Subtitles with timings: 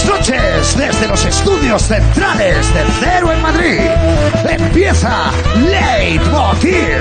[0.00, 3.80] buenas noches desde los estudios centrales de Cero en Madrid.
[4.48, 6.98] Empieza Leitmotiv.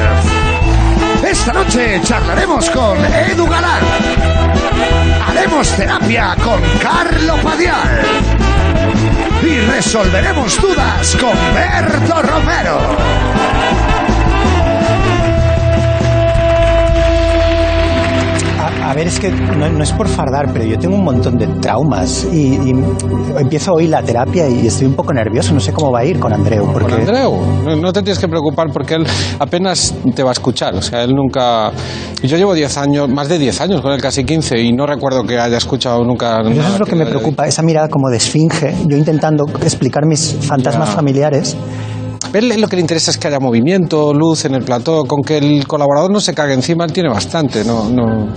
[1.23, 3.83] Esta noche charlaremos con Edu Galán.
[5.27, 8.01] Haremos terapia con Carlo Padial.
[9.43, 12.79] Y resolveremos dudas con Berto Romero.
[18.89, 21.45] A, ver, es que no, no es por fardar, pero yo tengo un montón de
[21.61, 22.73] traumas y, y
[23.37, 25.53] empiezo hoy la terapia y estoy un poco nervioso.
[25.53, 26.65] No sé cómo va a ir con Andreu.
[26.73, 26.89] Porque...
[26.93, 29.05] Con Andreu, no, no te tienes que preocupar porque él
[29.37, 30.73] apenas te va a escuchar.
[30.75, 31.71] O sea, él nunca.
[32.23, 35.23] Yo llevo 10 años, más de 10 años con él, casi 15, y no recuerdo
[35.23, 36.39] que haya escuchado nunca.
[36.43, 39.45] Pero eso es lo que me le- preocupa, esa mirada como de esfinge, yo intentando
[39.63, 40.95] explicar mis fantasmas Ya.
[40.95, 41.55] familiares.
[42.33, 45.37] Él lo que le interesa es que haya movimiento, luz en el plató, con que
[45.37, 48.27] el colaborador no se cague encima, él tiene bastante, no, no,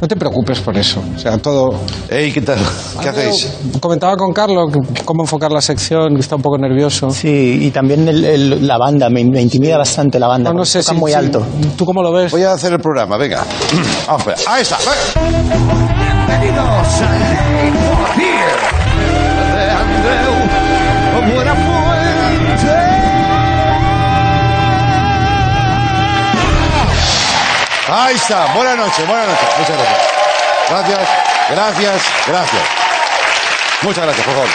[0.00, 1.02] no te preocupes por eso.
[1.14, 1.74] O sea, todo.
[2.10, 2.58] Hey, ¿qué tal?
[3.00, 3.52] ¿Qué Andreu, hacéis?
[3.80, 4.70] Comentaba con Carlos
[5.04, 7.10] cómo enfocar la sección, que está un poco nervioso.
[7.10, 10.52] Sí, y también el- el- la banda, me, me intimida bastante la banda.
[10.52, 11.42] No, sé si muy alto.
[11.76, 12.30] ¿Tú cómo lo ves?
[12.32, 13.44] Voy a hacer el programa, venga.
[14.06, 14.36] Vamos allá.
[14.46, 14.78] Ahí está.
[16.28, 18.85] Bienvenidos a
[27.88, 28.52] Ahí está.
[28.54, 29.48] Buenas noches, buenas noches.
[29.58, 30.16] Muchas gracias.
[30.68, 31.08] Gracias,
[31.50, 32.62] gracias, gracias.
[33.82, 34.48] Muchas gracias, por favor.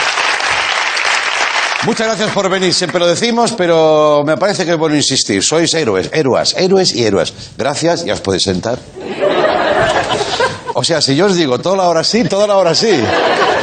[1.84, 5.42] Muchas gracias por venir, siempre lo decimos, pero me parece que es bueno insistir.
[5.42, 7.32] Sois héroes, héroes, héroes y héroes.
[7.56, 8.78] Gracias, ya os podéis sentar.
[10.74, 13.02] O sea, si yo os digo toda la hora sí, toda la hora sí.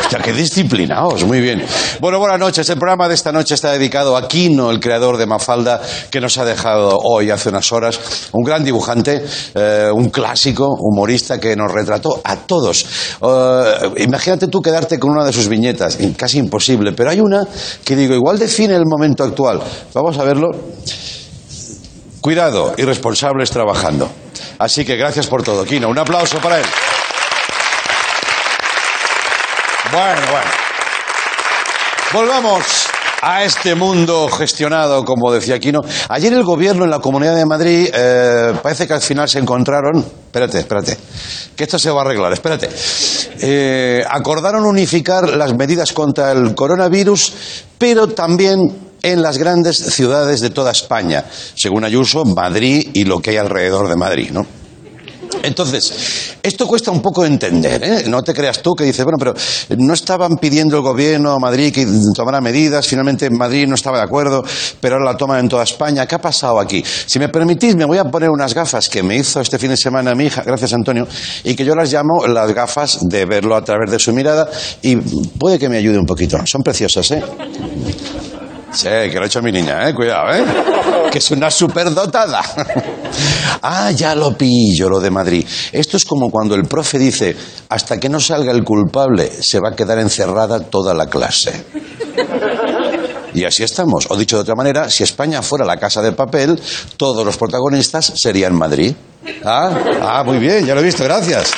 [0.09, 1.63] Hostia, qué disciplinados, muy bien.
[1.99, 2.67] Bueno, buenas noches.
[2.67, 5.79] El programa de esta noche está dedicado a Kino, el creador de Mafalda,
[6.09, 7.99] que nos ha dejado hoy, hace unas horas,
[8.31, 12.87] un gran dibujante, eh, un clásico, humorista que nos retrató a todos.
[13.21, 17.47] Eh, imagínate tú quedarte con una de sus viñetas, casi imposible, pero hay una
[17.85, 19.61] que digo, igual define el momento actual.
[19.93, 20.47] Vamos a verlo.
[22.19, 24.09] Cuidado, irresponsables trabajando.
[24.57, 25.87] Así que gracias por todo, Kino.
[25.87, 26.65] Un aplauso para él.
[29.91, 30.51] Bueno, bueno.
[32.13, 32.87] Volvamos
[33.23, 35.81] a este mundo gestionado, como decía Quino.
[36.09, 39.97] Ayer el gobierno en la Comunidad de Madrid eh, parece que al final se encontraron.
[39.97, 40.95] Espérate, espérate.
[41.55, 42.69] Que esto se va a arreglar, espérate.
[43.41, 47.33] Eh, acordaron unificar las medidas contra el coronavirus,
[47.79, 48.59] pero también
[49.01, 51.25] en las grandes ciudades de toda España.
[51.55, 54.58] Según Ayuso, Madrid y lo que hay alrededor de Madrid, ¿no?
[55.43, 58.03] Entonces, esto cuesta un poco entender, ¿eh?
[58.07, 59.33] No te creas tú que dices, bueno, pero
[59.77, 64.03] no estaban pidiendo el gobierno a Madrid que tomara medidas, finalmente Madrid no estaba de
[64.03, 64.43] acuerdo,
[64.81, 66.05] pero ahora la toman en toda España.
[66.05, 66.83] ¿Qué ha pasado aquí?
[66.83, 69.77] Si me permitís, me voy a poner unas gafas que me hizo este fin de
[69.77, 71.07] semana mi hija, gracias Antonio,
[71.43, 74.49] y que yo las llamo las gafas de verlo a través de su mirada
[74.81, 76.37] y puede que me ayude un poquito.
[76.45, 77.23] Son preciosas, ¿eh?
[78.71, 79.93] Sí, que lo ha hecho mi niña, eh.
[79.93, 80.43] Cuidado, eh.
[81.11, 82.41] Que es una superdotada.
[83.61, 85.45] Ah, ya lo pillo, lo de Madrid.
[85.71, 87.35] Esto es como cuando el profe dice,
[87.69, 91.65] hasta que no salga el culpable, se va a quedar encerrada toda la clase.
[93.33, 94.07] Y así estamos.
[94.09, 96.59] O dicho de otra manera, si España fuera la casa de papel,
[96.97, 98.95] todos los protagonistas serían Madrid.
[99.45, 99.71] Ah,
[100.01, 101.51] ah, muy bien, ya lo he visto, gracias.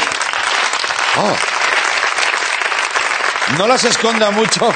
[1.17, 1.51] Oh.
[3.57, 4.71] No las esconda mucho,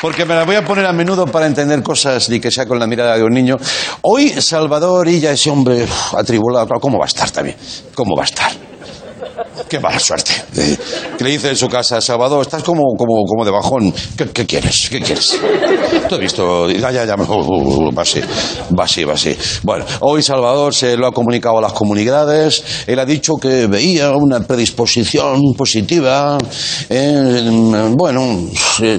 [0.00, 2.78] porque me las voy a poner a menudo para entender cosas ni que sea con
[2.78, 3.56] la mirada de un niño.
[4.02, 5.86] Hoy Salvador y ya ese hombre
[6.16, 7.56] atribulado, ¿cómo va a estar también?
[7.94, 8.52] ¿Cómo va a estar?
[9.68, 10.30] Qué mala suerte.
[11.18, 13.92] Que le dice en su casa, Salvador, estás como, como, como de bajón.
[14.16, 14.88] ¿Qué, quieres?
[14.88, 15.38] ¿Qué quieres?
[16.08, 18.20] Tú has visto, ya, ya, ya, uh, uh, uh, va así,
[18.78, 19.36] va así, va así.
[19.62, 22.62] Bueno, hoy Salvador se lo ha comunicado a las comunidades.
[22.86, 26.38] Él ha dicho que veía una predisposición positiva.
[27.96, 28.48] bueno,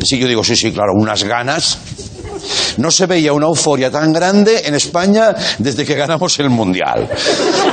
[0.04, 1.78] sí, yo digo, sí, sí, claro, unas ganas.
[2.78, 7.08] No se veía una euforia tan grande en España desde que ganamos el Mundial.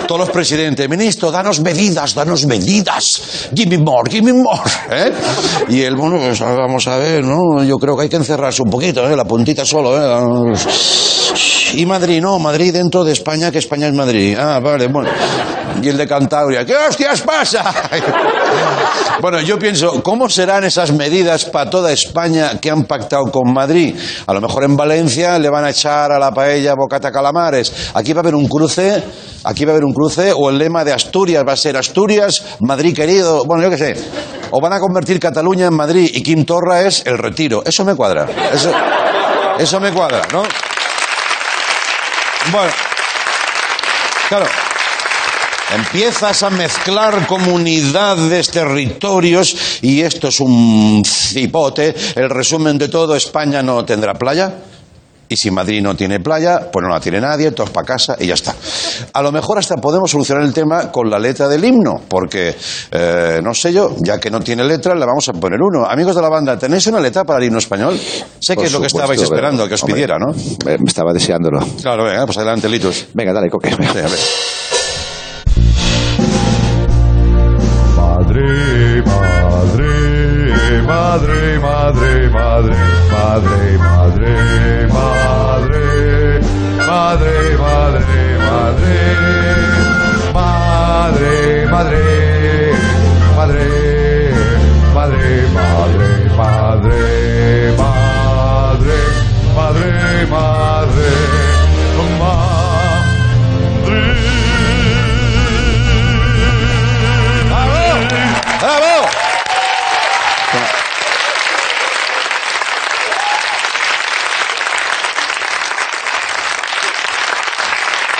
[0.06, 3.48] Todos los presidentes, ministro, danos medidas, danos medidas.
[3.54, 4.60] Give me more, give me more.
[4.90, 5.12] ¿eh?
[5.68, 7.62] Y él, bueno, pues vamos a ver, ¿no?
[7.64, 9.16] Yo creo que hay que encerrarse un poquito, ¿eh?
[9.16, 10.54] La puntita solo, ¿eh?
[11.74, 14.36] Y Madrid, no, Madrid dentro de España, que España es Madrid.
[14.38, 15.10] Ah, vale, bueno.
[15.82, 17.72] Y el de Cantabria, ¿qué hostias pasa?
[19.20, 23.96] Bueno, yo pienso, ¿cómo serán esas medidas para toda España que han pactado con Madrid?
[24.26, 27.90] A lo mejor en Valencia le van a echar a la paella bocata calamares.
[27.94, 29.02] Aquí va a haber un cruce,
[29.44, 32.58] aquí va a haber un cruce, o el lema de Asturias va a ser Asturias,
[32.60, 33.94] Madrid querido, bueno, yo qué sé.
[34.50, 37.62] O van a convertir Cataluña en Madrid y Torra es el retiro.
[37.64, 38.26] Eso me cuadra.
[39.58, 40.42] Eso me cuadra, ¿no?
[42.52, 42.72] Bueno,
[44.28, 44.46] claro.
[45.72, 51.94] Empiezas a mezclar comunidades, territorios y esto es un cipote.
[52.14, 54.52] El resumen de todo, España no tendrá playa.
[55.26, 58.26] Y si Madrid no tiene playa, pues no la tiene nadie, todos para casa y
[58.26, 58.54] ya está.
[59.14, 62.54] A lo mejor hasta podemos solucionar el tema con la letra del himno, porque,
[62.90, 65.86] eh, no sé yo, ya que no tiene letra, le vamos a poner uno.
[65.86, 67.98] Amigos de la banda, ¿tenéis una letra para el himno español?
[68.38, 70.32] Sé que es lo que supuesto, estabais esperando, que os hombre, pidiera, ¿no?
[70.66, 71.58] Me, me estaba deseándolo.
[71.80, 73.06] Claro, venga, pues adelante, Litus.
[73.14, 73.70] Venga, dale, coque.
[73.70, 74.18] Sí, a ver.
[81.84, 82.76] Madre, madre,
[83.12, 85.84] madre, madre, madre,
[86.86, 88.04] madre, madre,
[88.38, 88.94] madre,
[90.32, 92.02] madre, madre,
[93.36, 93.73] madre,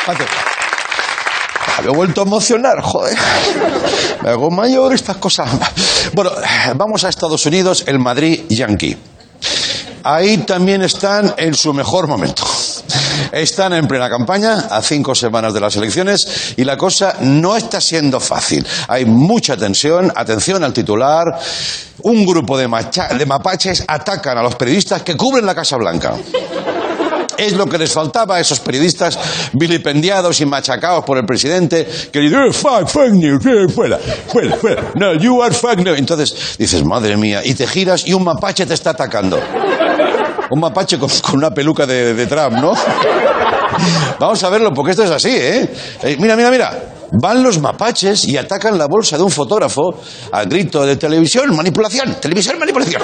[0.06, 0.26] Espérate.
[1.82, 3.16] Me he vuelto a emocionar, joder.
[4.22, 5.48] Me hago mayor estas cosas.
[6.12, 6.30] Bueno,
[6.76, 8.96] vamos a Estados Unidos, el Madrid Yankee.
[10.02, 12.44] Ahí también están en su mejor momento.
[13.32, 17.80] Están en plena campaña, a cinco semanas de las elecciones, y la cosa no está
[17.80, 18.66] siendo fácil.
[18.88, 21.24] Hay mucha tensión, atención al titular.
[22.02, 26.14] Un grupo de mapaches atacan a los periodistas que cubren la Casa Blanca.
[27.36, 29.18] Es lo que les faltaba a esos periodistas
[29.52, 33.98] vilipendiados y machacados por el presidente que dicen, "Eh, fuck, fake news, eh, fuera,
[34.28, 34.82] fuera, fuera.
[34.94, 35.98] No, you are fake news.
[35.98, 39.38] Entonces dices, madre mía, y te giras y un mapache te está atacando.
[40.50, 42.72] Un mapache con, con una peluca de, de Trump, ¿no?
[44.18, 45.68] Vamos a verlo, porque esto es así, ¿eh?
[46.02, 46.84] Eh, Mira, mira, mira.
[47.20, 49.94] Van los mapaches y atacan la bolsa de un fotógrafo
[50.32, 53.02] al grito de televisión, manipulación, televisión, manipulación.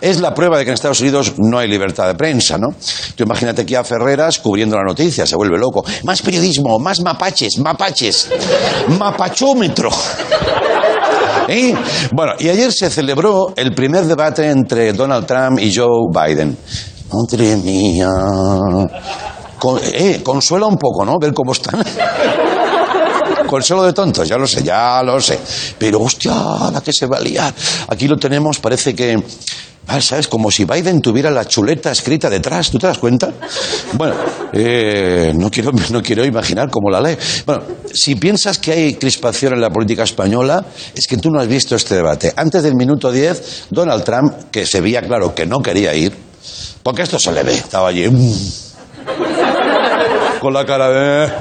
[0.00, 2.68] Es la prueba de que en Estados Unidos no hay libertad de prensa, ¿no?
[3.14, 5.84] Tú imagínate aquí a Ferreras cubriendo la noticia, se vuelve loco.
[6.04, 8.28] Más periodismo, más mapaches, mapaches.
[8.98, 9.90] Mapachómetro.
[11.48, 11.74] ¿Eh?
[12.12, 16.56] Bueno, y ayer se celebró el primer debate entre Donald Trump y Joe Biden.
[17.12, 18.08] Madre mía.
[19.92, 21.18] Eh, consuela un poco, ¿no?
[21.18, 21.84] Ver cómo están.
[23.52, 25.38] Consuelo de tontos, ya lo sé, ya lo sé.
[25.78, 26.32] Pero hostia,
[26.72, 27.52] la que se va a liar.
[27.88, 29.22] Aquí lo tenemos, parece que.
[29.88, 30.26] ah, ¿Sabes?
[30.26, 33.30] Como si Biden tuviera la chuleta escrita detrás, ¿tú te das cuenta?
[33.92, 34.14] Bueno,
[34.54, 37.18] eh, no, quiero, no quiero imaginar cómo la lee.
[37.44, 40.64] Bueno, si piensas que hay crispación en la política española,
[40.94, 42.32] es que tú no has visto este debate.
[42.34, 46.16] Antes del minuto 10, Donald Trump, que se veía claro que no quería ir,
[46.82, 48.08] porque esto se le ve, estaba allí.
[50.42, 51.32] Con la cara de...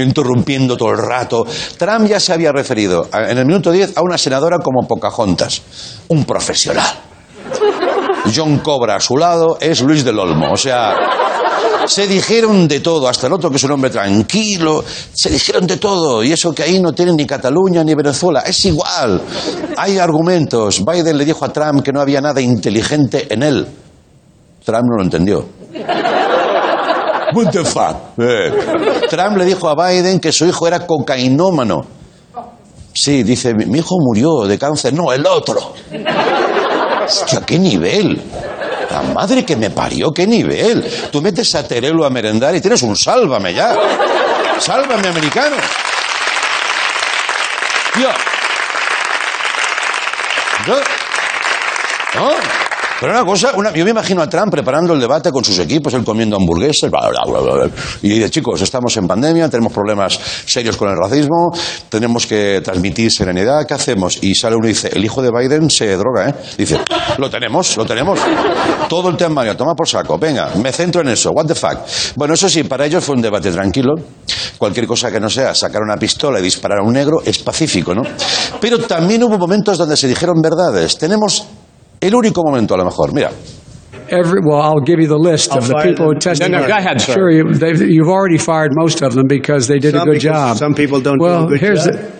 [0.00, 1.44] interrumpiendo todo el rato.
[1.76, 5.60] Trump ya se había referido en el minuto 10 a una senadora como Pocahontas,
[6.06, 6.86] un profesional.
[8.32, 10.94] John Cobra a su lado es Luis del Olmo, o sea,
[11.86, 15.78] se dijeron de todo, hasta el otro que es un hombre tranquilo, se dijeron de
[15.78, 19.20] todo, y eso que ahí no tienen ni Cataluña ni Venezuela, es igual,
[19.76, 20.84] hay argumentos.
[20.84, 23.66] Biden le dijo a Trump que no había nada inteligente en él.
[24.64, 25.44] Trump no lo entendió.
[27.32, 27.60] What the?
[28.18, 29.06] Eh.
[29.08, 31.82] Trump le dijo a Biden que su hijo era cocainómano.
[32.92, 34.92] Sí, dice, mi hijo murió de cáncer.
[34.92, 35.74] No, el otro.
[37.04, 38.20] Hostia, qué nivel.
[38.90, 40.84] La madre que me parió, qué nivel.
[41.12, 43.76] Tú metes a Terelo a merendar y tienes un sálvame ya.
[44.58, 45.56] Sálvame, americano.
[48.00, 48.10] Yo-
[52.14, 52.30] ¿No?
[53.00, 55.94] Pero una cosa, una- yo me imagino a Trump preparando el debate con sus equipos,
[55.94, 57.70] él comiendo hamburguesas, bla, bla, bla,
[58.02, 61.50] y dice, chicos, estamos en pandemia, tenemos problemas serios con el racismo,
[61.88, 64.22] tenemos que transmitir serenidad, ¿qué hacemos?
[64.22, 66.34] Y sale uno y dice, el hijo de Biden se droga, ¿eh?
[66.58, 66.78] Dice,
[67.16, 68.18] lo tenemos, lo tenemos.
[68.88, 71.78] Todo el tema, Mario, toma por saco, venga, me centro en eso, what the fuck.
[72.16, 73.94] Bueno, eso sí, para ellos fue un debate tranquilo,
[74.58, 77.94] cualquier cosa que no sea sacar una pistola y disparar a un negro es pacífico,
[77.94, 78.02] ¿no?
[78.60, 80.98] Pero también hubo momentos donde se dijeron verdades.
[80.98, 81.44] Tenemos
[82.00, 83.12] el único momento, a lo mejor.
[83.12, 83.30] Mira,
[84.08, 86.50] Every, well, I'll give you the list of the people who testified.
[86.50, 87.12] No, no, go ahead, sir.
[87.14, 87.44] Sure, you,
[87.86, 90.56] you've already fired most of them because they did Some a good job.
[90.56, 91.94] some people don't do well, a good here's job.
[91.94, 92.10] The,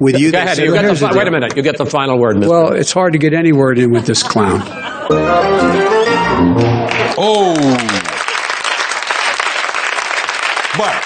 [0.00, 0.58] With you, Go ahead.
[0.58, 1.54] You get the, Here's the fi- wait a minute.
[1.56, 2.48] You get the final word, Mr.
[2.48, 4.60] well, it's hard to get any word in with this clown.
[7.16, 7.54] ¡Oh!
[10.76, 11.00] Bueno,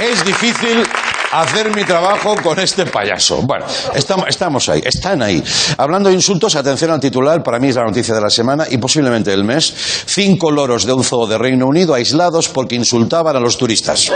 [0.00, 0.84] es difícil
[1.32, 3.42] hacer mi trabajo con este payaso.
[3.42, 5.42] Bueno, estamos, estamos ahí, están ahí.
[5.76, 8.78] Hablando de insultos, atención al titular, para mí es la noticia de la semana y
[8.78, 9.72] posiblemente del mes.
[10.06, 14.10] Cinco loros de un zoo de Reino Unido aislados porque insultaban a los turistas.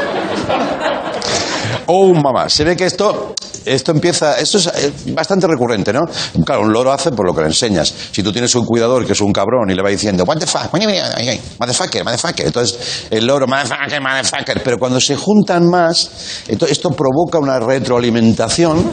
[1.86, 2.48] Oh, mamá.
[2.48, 6.02] Se ve que esto, esto empieza, esto es eh, bastante recurrente, ¿no?
[6.44, 7.92] Claro, un loro hace por lo que le enseñas.
[8.10, 10.46] Si tú tienes un cuidador que es un cabrón y le va diciendo, what the
[10.46, 12.46] fuck, motherfucker, motherfucker.
[12.46, 14.62] Entonces, el loro, motherfucker, motherfucker.
[14.62, 18.92] Pero cuando se juntan más, esto, provoca una retroalimentación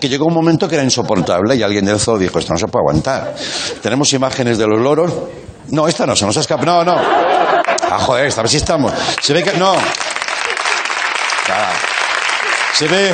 [0.00, 2.66] que llegó un momento que era insoportable y alguien del zoo dijo, esto no se
[2.66, 3.34] puede aguantar.
[3.82, 5.12] Tenemos imágenes de los loros.
[5.68, 6.84] No, esta no, se nos ha escapado.
[6.84, 7.00] No, no.
[7.90, 8.92] Ah, joder, esta sí estamos.
[9.20, 9.52] Se ve que.
[9.54, 9.74] No.
[11.48, 11.72] Ah.
[12.74, 13.12] Se ve.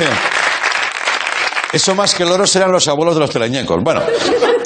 [1.77, 3.77] Eso más que loros eran los abuelos de los teleñecos.
[3.83, 4.01] Bueno,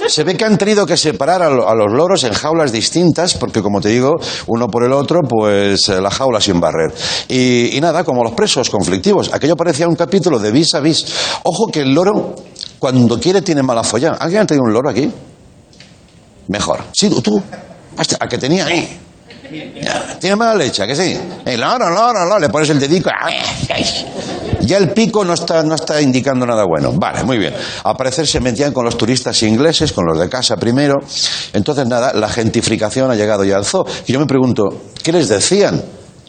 [0.07, 3.33] se ve que han tenido que separar a, lo- a los loros en jaulas distintas,
[3.33, 4.13] porque como te digo,
[4.47, 6.93] uno por el otro, pues eh, la jaula sin barrer.
[7.27, 9.29] Y, y nada, como los presos conflictivos.
[9.33, 11.05] Aquello parecía un capítulo de vis a vis.
[11.43, 12.33] Ojo que el loro,
[12.79, 14.11] cuando quiere, tiene mala folla.
[14.17, 15.11] ¿Alguien ha tenido un loro aquí?
[16.47, 16.79] Mejor.
[16.93, 17.43] Sí, tú.
[17.97, 18.99] Hasta a que tenía ahí.
[19.83, 21.19] Ya, Tiene mala leche, ¿a que sí.
[21.43, 23.09] El loro, loro, loro, le pones el dedico.
[24.63, 26.91] Ya el pico no está, no está indicando nada bueno.
[26.93, 27.53] Vale, muy bien.
[27.83, 30.95] Al parecer se metían con los turistas ingleses, con los de casa primero.
[31.53, 33.85] Entonces, nada, la gentificación ha llegado ya al zoo.
[34.07, 34.63] Y yo me pregunto,
[35.03, 35.81] ¿qué les decían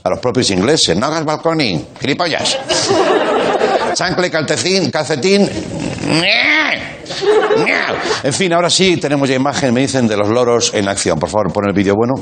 [0.03, 0.97] a los propios ingleses?
[0.97, 2.59] No hagas balconing, gilipollas.
[3.95, 5.49] Chancle, calcetín, calcetín.
[8.23, 11.19] En fin, ahora sí tenemos ya imagen, me dicen, de los loros en acción.
[11.19, 12.15] Por favor, pon el vídeo bueno.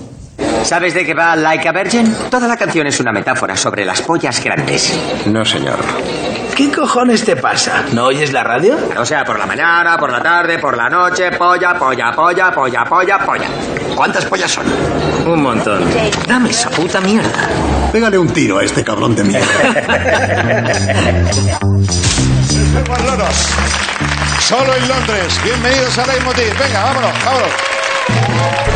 [0.64, 2.14] ¿Sabes de qué va Like a Virgin?
[2.30, 4.96] Toda la canción es una metáfora sobre las pollas grandes.
[5.26, 5.78] No, señor.
[6.54, 7.84] ¿Qué cojones te pasa?
[7.92, 8.76] ¿No oyes la radio?
[8.98, 12.84] O sea, por la mañana, por la tarde, por la noche, polla, polla, polla, polla,
[12.84, 13.48] polla, polla.
[13.96, 14.66] ¿Cuántas pollas son?
[15.26, 15.82] Un montón.
[16.26, 17.48] Dame esa puta mierda.
[17.92, 19.46] Pégale un tiro a este cabrón de mierda.
[23.06, 23.48] Loros.
[24.40, 25.40] Solo en Londres.
[25.42, 26.58] Bienvenidos a Leitmotiv.
[26.58, 28.69] Venga, vámonos, vámonos.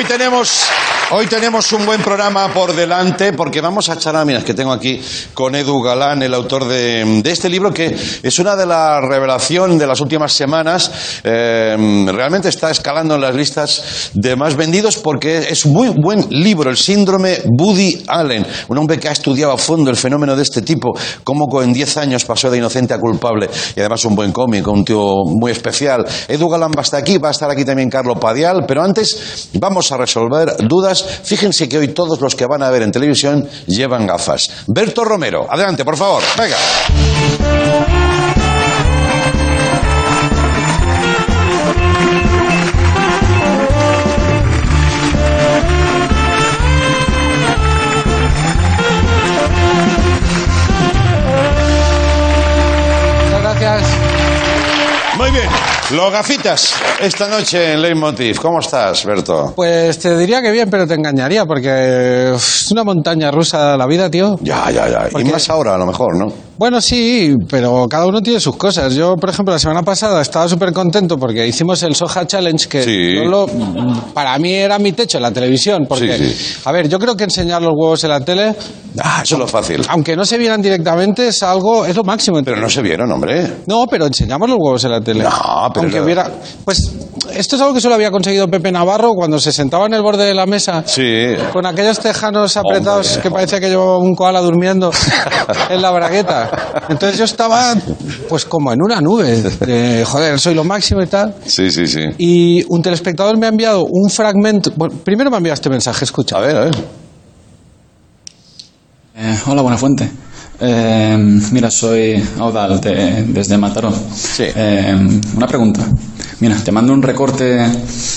[0.00, 0.62] Hoy tenemos,
[1.10, 4.72] hoy tenemos un buen programa por delante porque vamos a charlar, mira, es que tengo
[4.72, 4.98] aquí
[5.34, 9.86] con Edu Galán, el autor de, este libro que es una de las revelaciones de
[9.86, 11.20] las últimas semanas.
[11.22, 11.76] Eh,
[12.14, 16.78] realmente está escalando en las listas de más vendidos porque es muy buen libro, el
[16.78, 20.98] síndrome Woody Allen, un hombre que ha estudiado a fondo el fenómeno de este tipo,
[21.24, 24.82] cómo en 10 años pasó de inocente a culpable y además un buen cómico, un
[24.82, 26.06] tío muy especial.
[26.26, 29.50] Edu Galán va a estar aquí, va a estar aquí también Carlo Padial, pero antes
[29.52, 31.04] vamos a resolver dudas.
[31.22, 34.50] Fíjense que hoy todos los que van a ver en televisión llevan gafas.
[34.66, 36.22] Berto Romero, adelante, por favor.
[36.38, 38.19] Venga.
[55.30, 55.50] Muy bien.
[55.92, 58.40] Los gafitas, esta noche en Leitmotiv.
[58.40, 59.52] ¿Cómo estás, Berto?
[59.54, 64.10] Pues te diría que bien, pero te engañaría porque es una montaña rusa la vida,
[64.10, 64.38] tío.
[64.40, 65.08] Ya, ya, ya.
[65.08, 66.49] ¿Por Y más ahora, a lo mejor, ¿no?
[66.60, 68.92] Bueno, sí, pero cada uno tiene sus cosas.
[68.94, 72.82] Yo, por ejemplo, la semana pasada estaba súper contento porque hicimos el Soja Challenge, que
[72.82, 73.14] Sí.
[73.16, 73.46] yo lo-
[74.12, 75.86] para mí era mi techo en la televisión.
[75.88, 76.60] Porque, Sí, sí.
[76.66, 78.54] a ver, yo creo que enseñar los huevos en la tele,
[79.02, 79.82] Ah, eso es lo fácil.
[79.88, 82.42] aunque no se vieran directamente, es algo, es lo máximo.
[82.44, 83.62] Pero no se vieron, hombre.
[83.66, 85.24] No, pero enseñamos los huevos en la tele.
[85.24, 85.30] No,
[85.72, 86.30] pero Aunque era- hubiera.
[86.66, 86.92] Pues
[87.32, 90.26] esto es algo que solo había conseguido Pepe Navarro cuando se sentaba en el borde
[90.26, 90.82] de la mesa.
[90.84, 91.24] Sí.
[91.54, 93.22] Con aquellos tejanos apretados Hombre.
[93.22, 94.90] que parecía que llevaba un koala durmiendo
[95.70, 96.49] en la bragueta.
[96.88, 97.74] Entonces yo estaba,
[98.28, 99.42] pues como en una nube.
[99.42, 101.34] de, joder, soy lo máximo y tal.
[101.46, 102.00] Sí, sí, sí.
[102.18, 104.72] Y un telespectador me ha enviado un fragmento.
[104.76, 106.36] Bueno, primero me ha enviado este mensaje, escucha.
[106.36, 106.74] A ver, a ver.
[109.16, 110.10] Eh, hola, Buenafuente.
[110.60, 111.16] Eh,
[111.52, 113.92] mira, soy Audal de- desde Mataró.
[114.14, 114.44] Sí.
[114.54, 114.94] Eh,
[115.36, 115.86] una pregunta.
[116.40, 117.66] Mira, te mando un recorte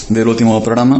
[0.09, 0.97] del último programa,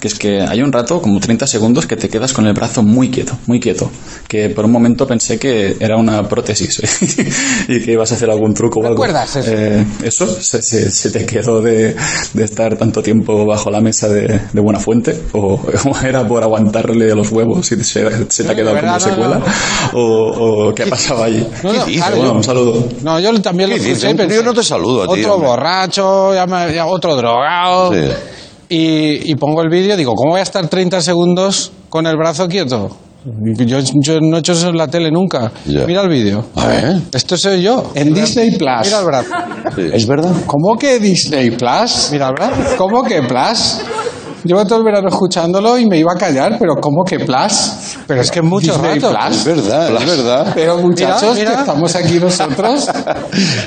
[0.00, 2.82] que es que hay un rato, como 30 segundos, que te quedas con el brazo
[2.82, 3.90] muy quieto, muy quieto.
[4.26, 6.80] Que por un momento pensé que era una prótesis
[7.68, 8.94] y que ibas a hacer algún truco o algo.
[9.04, 9.50] ¿Recuerdas eso?
[9.52, 10.26] Eh, ¿Eso?
[10.40, 11.94] ¿Se, se- se te quedó de,
[12.32, 15.20] de estar tanto tiempo bajo la mesa de, de Buenafuente?
[15.32, 18.92] ¿O, o era por aguantarle los huevos y se, se te ha No, quedado como
[18.92, 19.38] no, secuela?
[19.38, 19.98] no.
[20.00, 21.46] ¿O, o qué ha pasado allí?
[21.60, 22.88] Claro, Bueno, yo- un saludo.
[23.02, 25.48] No, yo también lo pensé, Yo no te saludo a ti, Otro hombre.
[25.50, 27.92] borracho, ya me- ya otro drogado.
[27.92, 28.00] Sí.
[28.70, 32.16] Y, y pongo el vídeo y digo, ¿cómo voy a estar 30 segundos con el
[32.16, 32.96] brazo quieto?
[33.66, 35.52] Yo, yo no he hecho eso en la tele nunca.
[35.66, 36.46] Mira el vídeo.
[36.54, 37.00] A ver.
[37.12, 37.90] Esto soy yo.
[37.94, 38.84] En Disney Plus.
[38.84, 39.30] Mira el brazo.
[39.92, 40.32] ¿Es verdad?
[40.46, 42.08] ¿Cómo que Disney Plus?
[42.12, 42.76] Mira el brazo.
[42.78, 43.80] ¿Cómo que Plus?
[44.44, 47.72] llevo todo el verano escuchándolo y me iba a callar, pero ¿cómo que Plus?
[48.10, 49.14] Pero es que mucho Disney rato.
[49.16, 49.36] Plus.
[49.36, 50.52] Es verdad, es verdad.
[50.52, 51.50] Pero muchachos, Mira, mira.
[51.52, 52.88] que estamos aquí nosotros,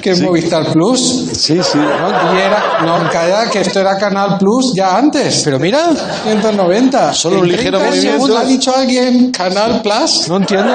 [0.02, 1.00] que es Movistar Plus.
[1.32, 1.78] Sí, sí.
[1.78, 2.36] ¿no?
[2.36, 5.44] Y era, no, calla, que esto era Canal Plus ya antes.
[5.46, 5.92] Pero mira,
[6.26, 7.14] 190.
[7.14, 8.38] Solo un ligero 30 movimiento.
[8.38, 10.28] ¿Ha dicho alguien Canal Plus?
[10.28, 10.74] No entiendo.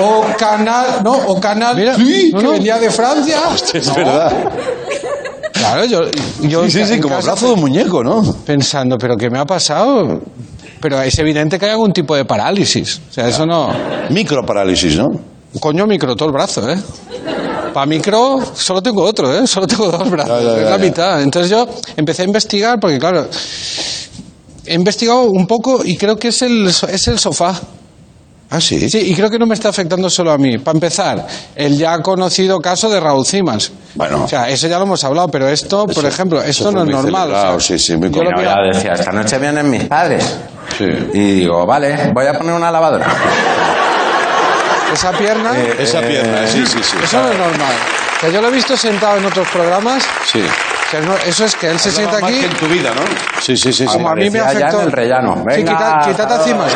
[0.00, 3.40] O Canal, no, o Canal sí, que venía de Francia.
[3.74, 3.94] Es No.
[3.94, 4.32] verdad.
[5.52, 6.00] Claro, yo,
[6.42, 8.22] yo Sí, sí, sí, como brazo de muñeco, ¿no?
[8.44, 10.20] Pensando, ¿pero qué me ha pasado?
[10.88, 13.00] Pero es evidente que hay algún tipo de parálisis.
[13.10, 13.74] O sea, eso no.
[14.08, 15.08] Microparálisis, ¿no?
[15.58, 16.78] Coño, micro todo el brazo, ¿eh?
[17.74, 19.48] Para micro solo tengo otro, ¿eh?
[19.48, 21.22] Solo tengo dos brazos, Ya, ya, ya, es la mitad.
[21.22, 21.66] Entonces yo
[21.96, 23.26] empecé a investigar porque, claro,
[24.64, 27.60] he investigado un poco y creo que es el, es el sofá.
[28.48, 28.88] Ah, sí.
[28.88, 30.58] Sí, y creo que no me está afectando solo a mí.
[30.58, 31.26] Para empezar,
[31.56, 33.72] el ya conocido caso de Raúl Simas.
[33.94, 34.22] Bueno.
[34.24, 36.82] O sea, eso ya lo hemos hablado, pero esto, por Eso- ejemplo, eso esto no
[36.84, 37.28] es normal.
[37.28, 40.36] o sea, celebrado, sí, sí, muy yo lo decía, esta noche vienen mis padres.
[40.78, 40.84] Sí.
[41.14, 43.06] Y digo, vale, voy a poner una lavadora.
[44.92, 46.96] esa pierna, Esa pierna, sí, sí, sí.
[47.02, 47.74] eso no es normal.
[48.16, 50.04] O sea, yo lo he visto sentado en otros programas.
[50.24, 50.40] Sí.
[50.90, 52.38] Sea, no- eso es que él se sienta aquí.
[52.40, 53.02] que en tu vida, ¿no?
[53.40, 53.84] Sí, sí, sí.
[53.86, 53.86] sí.
[53.86, 54.80] Como a mí me afectó.
[54.82, 55.34] el rellano.
[55.36, 56.72] Sí, Venga, quita- quítate a hasta cimas,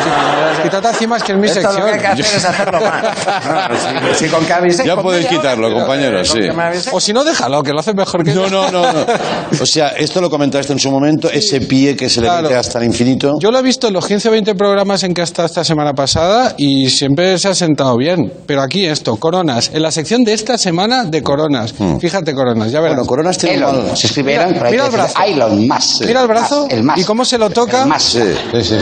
[0.63, 1.79] quítate a cimas, que es mi Esto sección.
[1.81, 3.03] lo que hay que hacer es hacerlo más.
[3.45, 6.41] No, si, si con que aviséis Ya hora, quitarlo, pero, compañero, eh, con sí.
[6.89, 8.49] que O si no, déjalo, que lo hace mejor que No, yo.
[8.49, 9.05] no, no, no.
[9.61, 12.43] O sea, esto lo comentaste en su momento, ese pie que se le Claro.
[12.43, 13.35] mete hasta el infinito.
[13.39, 15.63] Yo lo he visto en los 15 o 20 programas en que ha estado esta
[15.63, 18.31] semana pasada y siempre se ha sentado bien.
[18.45, 19.71] Pero aquí esto, coronas.
[19.73, 21.73] En la sección de esta semana de coronas.
[21.99, 22.97] Fíjate, coronas, ya verás.
[22.97, 23.57] Bueno, Coronas tiene
[24.01, 25.31] se escribe Mira- Elon, pero hay mira que el decir brazo.
[25.33, 26.01] Elon Musk.
[26.05, 26.97] Mira el brazo Musk, el Musk.
[26.97, 27.83] y cómo se lo toca.
[27.83, 28.01] El Musk.
[28.01, 28.19] Sí,
[28.51, 28.75] sí, sí.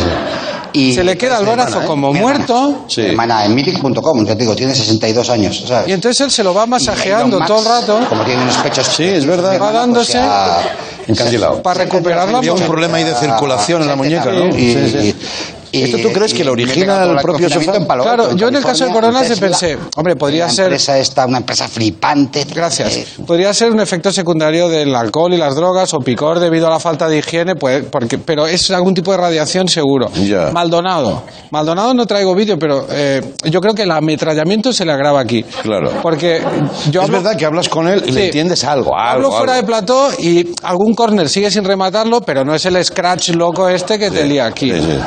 [0.72, 1.88] Y Se le queda el brazo hermana, ¿eh?
[1.88, 2.38] como Mi hermana.
[2.38, 2.86] muerto.
[2.88, 3.02] Sí.
[3.02, 5.88] Mi hermana en Mythic.com, ya te digo, tiene 62 años, ¿sabes?
[5.88, 8.86] Y entonces él se lo va masajeando todo el rato Como tiene unos pechos.
[8.88, 9.60] Sí, es verdad.
[9.60, 10.62] Va dándose- se ha-
[11.08, 11.62] Encandilado.
[11.64, 14.48] para recuperar la Había un problema ahí de circulación en la muñeca, ¿no?
[14.56, 15.16] Y, Sí, sí.
[15.72, 17.76] Y- ¿Esto tú crees que lo origina el propio sofá?
[17.76, 20.54] en Palo Claro, Alto, yo en el caso de Coronas Tesla, pensé, hombre, podría una
[20.54, 22.46] ser- empresa esta, una empresa flipante.
[22.54, 22.96] Gracias.
[22.96, 26.70] Eh, Podría ser un efecto secundario del alcohol y las drogas o picor debido a
[26.72, 30.10] la falta de higiene, pues, porque, pero es algún tipo de radiación seguro.
[30.54, 31.24] Maldonado.
[31.52, 35.44] Maldonado no traigo vídeo, pero eh, yo creo que el ametrallamiento se le agrava aquí.
[35.44, 35.92] Claro.
[36.02, 36.42] Porque
[36.92, 38.26] yo Es hablo- verdad que hablas con él y le Sí.
[38.28, 39.38] entiendes algo, Hablo algo.
[39.38, 39.62] fuera algo.
[39.62, 43.98] de plató y algún córner sigue sin rematarlo, pero no es el scratch loco este
[44.00, 44.72] que te lía aquí.
[44.72, 45.00] Sí, sí.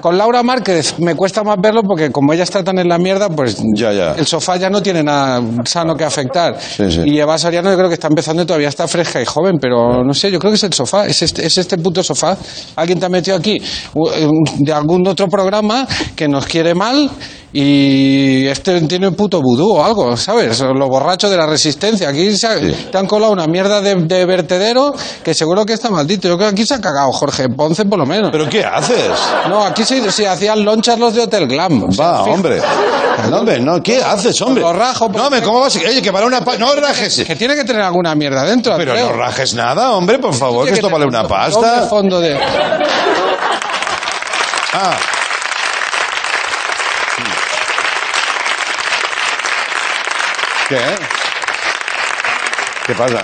[0.00, 3.28] Con Laura Márquez me cuesta más verlo porque como ella está tan en la mierda,
[3.28, 4.12] pues Ya, ya.
[4.14, 6.58] el sofá ya no tiene nada sano que afectar.
[6.60, 7.02] Sí, sí.
[7.06, 10.04] Y Eva Soriano yo creo que está empezando y todavía está fresca y joven, pero
[10.04, 12.36] no sé, yo creo que es el sofá, es este, es este puto sofá.
[12.76, 13.60] Alguien te ha metido aquí
[14.58, 17.10] de algún otro programa que nos quiere mal
[17.52, 20.60] y este tiene un puto vudú o algo, ¿sabes?
[20.60, 22.10] Los borrachos de la resistencia.
[22.10, 22.58] Aquí se ha-
[22.90, 26.28] te han colado una mierda de, de vertedero que seguro que está maldito.
[26.28, 28.30] Yo creo que aquí se ha cagado Jorge Ponce por lo menos.
[28.30, 29.10] ¿Pero qué haces?
[29.48, 31.84] No, aquí se, se hacían lonchas los de Hotel Glam.
[31.84, 32.60] O sea, Va, hombre.
[33.30, 34.62] No, hombre, no, ¿qué haces, hombre?
[34.62, 35.74] Lo rajo, No, hombre, ¿cómo vas?
[35.76, 36.60] a- Oye, que vale una pasta.
[36.60, 37.24] No rajes.
[37.26, 38.76] Que tiene que tener alguna mierda dentro.
[38.76, 41.86] Pero no rajes nada, hombre, por favor, que esto vale una un pasta.
[41.88, 42.38] fondo de...
[44.74, 44.96] Ah.
[50.68, 50.76] ¿Qué?
[52.86, 53.22] ¿Qué pasa?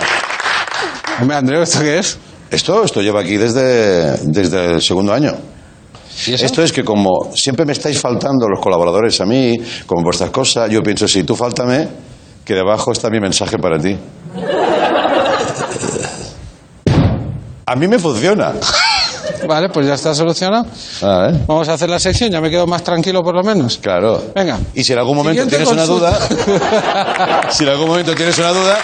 [1.21, 2.17] Hombre, Andreu, ¿esto qué es?
[2.49, 5.31] Esto, esto lleva aquí desde, desde el segundo año.
[6.27, 10.71] Esto es que como siempre me estáis faltando los colaboradores a mí, con vuestras cosas,
[10.71, 11.87] yo pienso, si tú faltame,
[12.43, 13.95] que debajo está mi mensaje para ti.
[17.67, 18.53] A mí me funciona.
[19.47, 20.65] Vale, pues ya está solucionado.
[21.01, 21.43] Ah, ¿eh?
[21.47, 23.77] Vamos a hacer la sección, ya me quedo más tranquilo por lo menos.
[23.77, 24.23] Claro.
[24.35, 24.57] Venga.
[24.73, 26.19] Y si en algún momento Siguiente tienes una duda,
[27.51, 28.77] si en algún momento tienes una duda,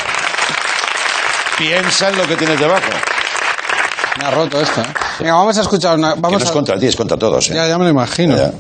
[1.58, 2.90] piensa en lo que tienes debajo.
[4.20, 4.82] Me ha roto esto.
[4.82, 4.86] ¿eh?
[5.20, 6.14] Venga, vamos a escuchar una...
[6.14, 6.54] Que Vamos no es a...
[6.54, 7.50] contra ti, es contra todos.
[7.50, 7.54] ¿eh?
[7.56, 8.36] Ya, ya me lo imagino.
[8.36, 8.52] Ya.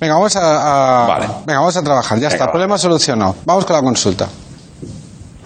[0.00, 1.26] Venga, vamos a, a- Vale.
[1.46, 2.18] Venga, vamos a trabajar.
[2.18, 3.36] Ya está, problema solucionado.
[3.44, 4.28] Vamos con la consulta.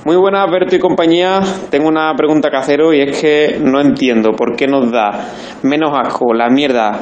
[0.04, 1.40] Muy buenas, Berto y compañía.
[1.70, 5.30] Tengo una pregunta que haceros y es que no entiendo por qué nos da
[5.62, 7.00] menos asco la mierda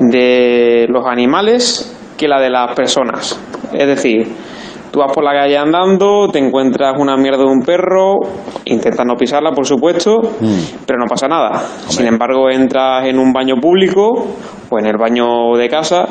[0.00, 3.38] de los animales que la de las personas.
[3.70, 4.26] Es decir,
[4.90, 8.14] tú vas por la calle andando, te encuentras una mierda de un perro,
[8.64, 10.18] intentas no pisarla, por supuesto,
[10.86, 11.62] pero no pasa nada.
[11.88, 14.26] Sin embargo, entras en un baño público
[14.70, 16.06] o en el baño de casa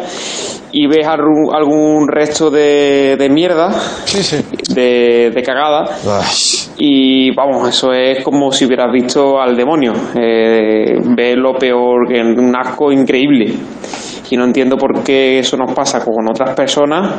[0.72, 3.72] y ves algún, resto de, de mierda,
[4.68, 5.98] de, de cagada,
[6.78, 9.94] y vamos, eso es como si hubieras visto al demonio.
[10.16, 13.54] Eh, ves lo peor, que un asco increíble.
[14.30, 17.16] Y no entiendo por qué eso nos pasa con otras personas,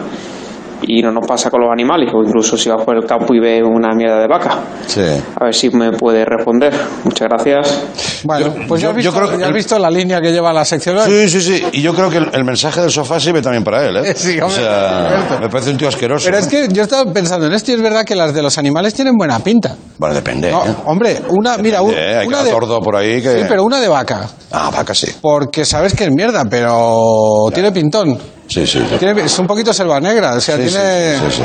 [0.83, 3.41] y no nos pasa con los animales, o incluso si vas por el campo y
[3.41, 4.59] ves una mierda de vaca.
[4.87, 5.01] Sí.
[5.41, 6.73] A ver si me puede responder.
[7.05, 7.83] Muchas gracias.
[8.25, 10.33] Bueno, pues ya yo- has visto, yo creo que ya has visto la línea que
[10.33, 11.11] lleva la sección hoy.
[11.11, 11.65] Sí, sí, sí.
[11.73, 14.15] Y yo creo que el, el mensaje del sofá sirve también para él, ¿eh?
[14.17, 15.43] Sí, o hombre, sea, cierto.
[15.43, 16.25] me parece un tío asqueroso.
[16.27, 18.59] Pero es que yo estaba pensando en esto y es verdad que las de los
[18.59, 19.75] animales tienen buena pinta.
[19.99, 20.51] Bueno, depende.
[20.51, 20.75] No, ¿eh?
[20.87, 22.51] hombre, una, mira, un- hay una de...
[22.51, 23.41] tordo por ahí que...
[23.41, 24.29] Sí, pero una de vaca.
[24.53, 25.09] Ah, vaca sí.
[25.21, 28.19] Porque sabes que es mierda, pero tiene pintón.
[28.49, 28.97] Sí, sí, sí.
[28.99, 31.15] Tiene- es un poquito selva negra, o sea, Sí, sí, tiene...
[31.19, 31.43] sí, sí,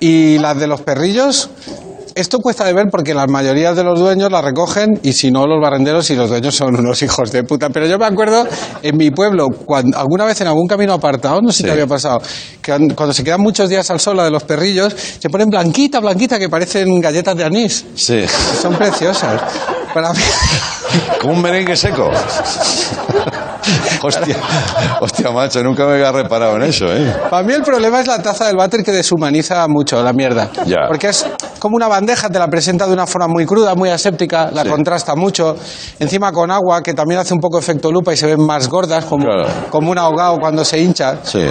[0.00, 1.50] Y las de los perrillos,
[2.14, 5.46] esto cuesta de ver porque la mayoría de los dueños la recogen y si no
[5.48, 7.70] los barrenderos y los dueños son unos hijos de puta.
[7.70, 8.46] Pero yo me acuerdo
[8.82, 12.20] en mi pueblo, cuando, alguna vez en algún camino apartado, no sé te había pasado,
[12.62, 15.48] que cuando, cuando se quedan muchos días al sol la de los perrillos, se ponen
[15.50, 17.84] blanquita, blanquita, que parecen galletas de anís.
[17.96, 18.24] Sí.
[18.62, 19.42] Son preciosas.
[19.92, 20.20] Para mí...
[21.20, 22.10] Como un merengue seco.
[24.02, 24.36] hostia,
[25.00, 27.14] hostia, macho, nunca me había reparado en eso, ¿eh?
[27.30, 30.50] Para mí el problema es la taza del váter que deshumaniza mucho la mierda.
[30.66, 30.86] Ya.
[30.88, 31.26] Porque es
[31.58, 34.68] como una bandeja, te la presenta de una forma muy cruda, muy aséptica, la Sí.
[34.68, 35.56] contrasta mucho.
[35.98, 39.04] Encima con agua, que también hace un poco efecto lupa y se ven más gordas,
[39.06, 39.46] como, Claro.
[39.70, 41.16] como un ahogado cuando se hincha.
[41.22, 41.46] Sí,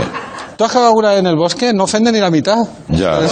[0.55, 1.73] ¿Tú has cagado alguna vez en el bosque?
[1.73, 2.57] No ofende ni la mitad.
[2.89, 3.19] ya.
[3.21, 3.27] Eh,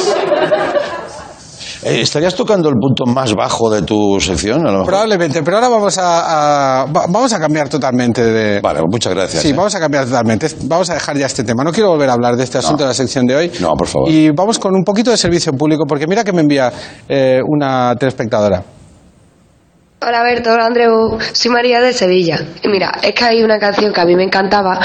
[1.84, 4.62] ¿Estarías tocando el punto más bajo de tu sección?
[4.62, 4.86] A lo mejor?
[4.86, 8.62] Probablemente, pero ahora vamos a, a- va- vamos a cambiar totalmente de...
[8.62, 9.41] Vale, muchas gracias.
[9.41, 9.54] Sí, ¿eh?
[9.54, 10.48] vamos a cambiar totalmente.
[10.65, 11.63] Vamos a dejar ya este tema.
[11.63, 13.52] No quiero volver a hablar de este asunto de la sección de hoy.
[13.60, 14.10] No, por favor.
[14.10, 16.72] Y vamos con un poquito de servicio público, porque mira que me envía
[17.10, 18.63] eh, una telespectadora.
[20.04, 22.39] Hola Berto, hola Andreu, soy María de Sevilla.
[22.63, 24.80] Y mira, es que hay una canción que a mí me encantaba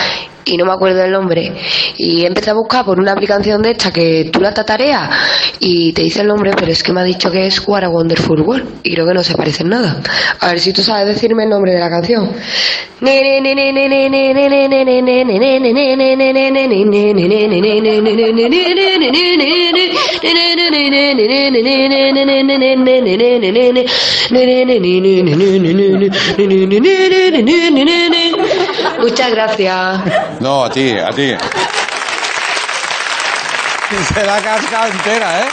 [0.47, 1.53] y no me acuerdo el nombre.
[1.99, 5.11] Y empecé a buscar por una aplicación de esta que tú la tatareas
[5.59, 7.89] y te dice el nombre, pero es que me ha dicho que es What a
[7.89, 10.01] Wonderful World y creo que no se parece en nada.
[10.41, 12.31] A ver si tú sabes decirme el nombre de la canción.
[28.99, 30.01] Muchas gracias.
[30.41, 31.37] No, a ti, a ti.
[34.15, 35.49] Se la casca entera, ¿eh?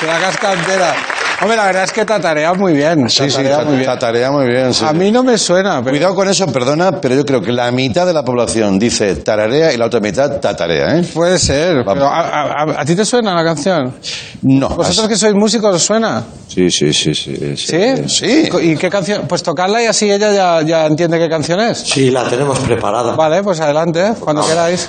[0.00, 1.13] Se la casca entera.
[1.44, 3.08] Hombre, la verdad es que tatarea muy bien.
[3.10, 3.98] Sí, sí, tatarea ta- muy bien.
[3.98, 4.72] tarea muy bien.
[4.72, 4.84] sí.
[4.86, 5.90] A mí no me suena, pero...
[5.94, 9.70] Cuidado con eso, perdona, pero yo creo que la mitad de la población dice tararea
[9.72, 11.02] y la otra mitad tatarea, ¿eh?
[11.12, 11.84] Puede ser.
[11.84, 13.94] Pero ¿a, a- a- a ti te suena la canción?
[14.42, 14.70] No.
[14.70, 16.22] ¿Vosotros que sois músicos os suena?
[16.48, 17.56] Sí, sí, sí, sí.
[17.56, 18.08] ¿Sí?
[18.08, 18.48] Sí.
[18.62, 19.26] ¿Y qué canción?
[19.28, 21.78] Pues tocarla y así ella ya, ya entiende qué canción es.
[21.78, 23.14] Sí, la tenemos preparada.
[23.16, 24.88] Vale, pues adelante, cuando queráis.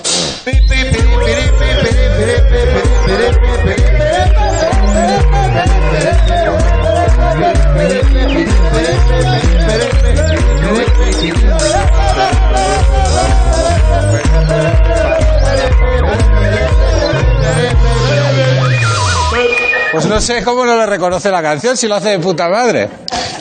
[19.95, 22.89] Pues no sé cómo no le reconoce la canción si lo hace de puta madre.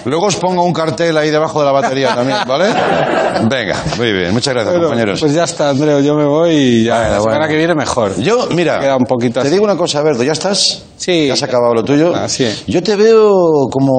[0.04, 2.66] Luego os pongo un cartel ahí debajo de la batería también, ¿vale?
[3.48, 4.32] Venga, muy bien.
[4.34, 5.18] Muchas gracias, Bueno, compañeros.
[5.20, 7.48] Pues ya está, Andreo, yo me voy y ya, la semana bueno.
[7.48, 8.14] que viene mejor.
[8.20, 9.50] Yo, mira, Queda un poquito te así.
[9.50, 10.82] digo una cosa, Berto, ¿ya estás?
[10.98, 11.26] Sí.
[11.28, 12.14] ¿Ya has acabado lo tuyo?
[12.14, 12.46] Así.
[12.66, 13.30] Yo te veo
[13.70, 13.92] como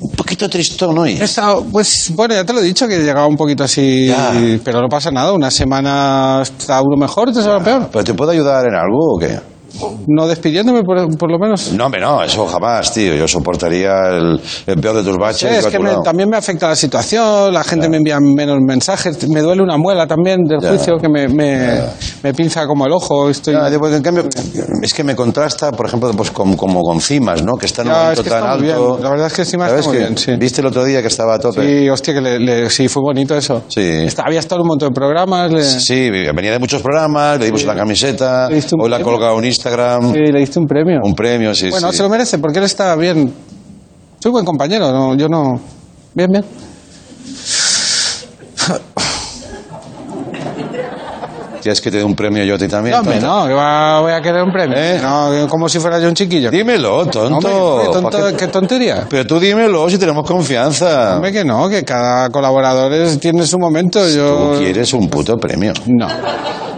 [0.00, 1.20] un poquito tristón hoy.
[1.70, 4.32] Pues bueno, ya te lo he dicho que llegaba un poquito así, Ya.
[4.64, 5.32] pero no pasa nada.
[5.32, 7.88] Una semana está uno mejor, otra semana peor.
[7.92, 9.38] ¿Pero te puedo ayudar en algo o qué?
[10.06, 11.72] No despidiéndome, por, por lo menos.
[11.72, 13.14] No, hombre, no, eso jamás, tío.
[13.14, 15.50] Yo soportaría el, el peor de tus baches.
[15.50, 19.28] Sí, es que me- también me afecta la situación, la gente me envía menos mensajes,
[19.28, 21.80] me duele una muela también del juicio que me, me,
[22.22, 23.28] me pinza como el ojo.
[23.30, 23.54] Estoy...
[23.70, 24.24] Digo, en cambio,
[24.82, 27.54] es que me contrasta, por ejemplo, pues con, como con Cimas, ¿no?
[27.56, 28.62] Que está en un momento es que tan alto.
[28.62, 29.02] bien.
[29.02, 30.32] La verdad es que Cimas ¿Sabes está muy bien, sí.
[30.38, 31.62] ¿Viste el otro día que estaba a tope?
[31.82, 33.62] Sí, hostia, que le, le- sí, fue bonito eso.
[33.68, 33.80] Sí.
[33.82, 35.52] Está- había estado en un montón de programas.
[35.52, 39.02] Le, Sí, venía de muchos programas, le dimos camiseta, Le diste un hoy la en
[39.70, 41.00] Instagram, sí, le diste un premio.
[41.02, 41.96] un premio, sí, bueno, sí.
[41.96, 43.32] se lo merece porque él está bien.
[44.20, 45.60] Soy buen compañero, no, yo no.
[46.14, 46.44] Bien, bien.
[51.62, 52.94] ¿Quieres que te dé un premio yo a ti también?
[52.94, 54.76] No, hombre, no, que va- voy a querer un premio.
[54.78, 55.00] ¿Eh?
[55.02, 56.48] No, como si fuera yo un chiquillo.
[56.48, 57.36] Dímelo, tonto.
[57.48, 59.06] Hombre, qué tonto- ¿Pa' qué- qué tontería.
[59.10, 61.16] Pero tú dímelo si tenemos confianza.
[61.16, 64.06] Hombre, que no, que cada colaborador es- tiene su momento.
[64.08, 64.52] Yo...
[64.52, 65.72] Tú quieres un puto premio.
[65.86, 66.06] No,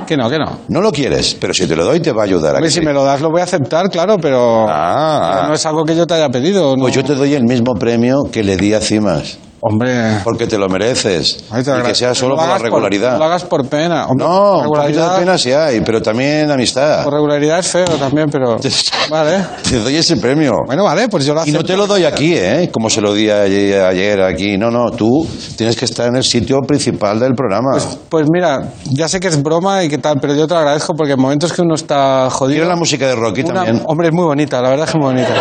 [0.08, 0.60] que no, que no.
[0.68, 2.74] No lo quieres, pero si te lo doy te va a ayudar a Hombre, que
[2.74, 5.84] si me lo das lo voy a aceptar, claro, pero, Ah, pero no es algo
[5.84, 6.74] que yo te haya pedido.
[6.74, 6.82] ¿no?
[6.82, 9.38] Pues yo te doy el mismo premio que le di a Cimas.
[9.60, 10.18] Hombre.
[10.24, 11.44] Porque te lo mereces.
[11.50, 13.12] Ay, te y que sea solo por la regularidad.
[13.12, 14.06] no lo hagas por pena.
[14.06, 17.04] Hombre, no, un poquito de pena sí hay, pero también amistad.
[17.04, 18.58] Por regularidad es feo también, pero.
[19.10, 19.44] Vale.
[19.68, 20.52] Te doy ese premio.
[20.66, 22.68] Bueno, vale, pues yo lo Y no te lo doy aquí, ¿eh?
[22.70, 24.58] Como se lo di ayer, ayer aquí.
[24.58, 27.78] No, no, tú tienes que estar en el sitio principal del programa.
[28.10, 30.92] Pues mira, ya sé que es broma y qué tal, pero yo te lo agradezco
[30.94, 32.56] porque en momentos que uno está jodido.
[32.56, 33.82] ¿Quieres la música de Rocky una- también?
[33.86, 35.34] Hombre, es muy bonita, la verdad es que es muy bonita.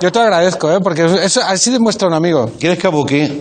[0.00, 0.80] Yo te agradezco, ¿eh?
[0.82, 2.50] Porque eso, así demuestra un amigo.
[2.60, 3.40] ¿Quieres kabuki?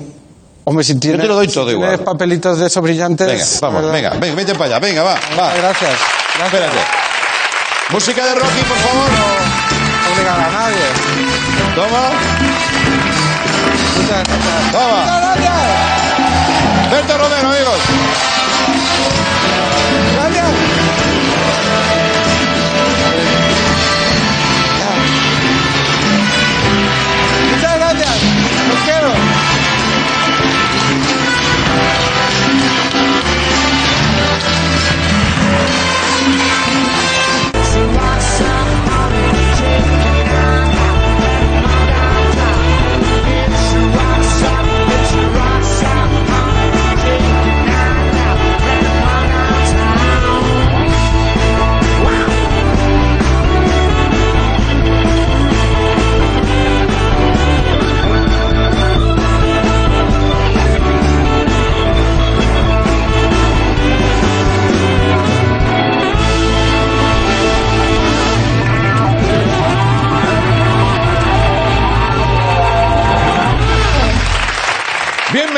[0.64, 2.00] Hombre, si tienes, te lo doy si todo tienes igual.
[2.04, 3.28] papelitos de esos brillantes.
[3.28, 5.54] Venga, vamos, verdad- venga, venga, vete para allá, venga, va, va.
[5.54, 5.92] Gracias.
[6.44, 6.78] Espérate.
[7.92, 9.10] Música de Rocky, por favor.
[9.12, 10.86] No obligar a nadie.
[11.76, 12.10] Toma,
[13.96, 14.72] Muchas gracias.
[14.72, 15.02] toma.
[15.02, 16.92] Muchas gracias.
[16.92, 17.80] Berto Romero, amigos.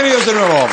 [0.08, 0.67] Bienvenidos de nuevo.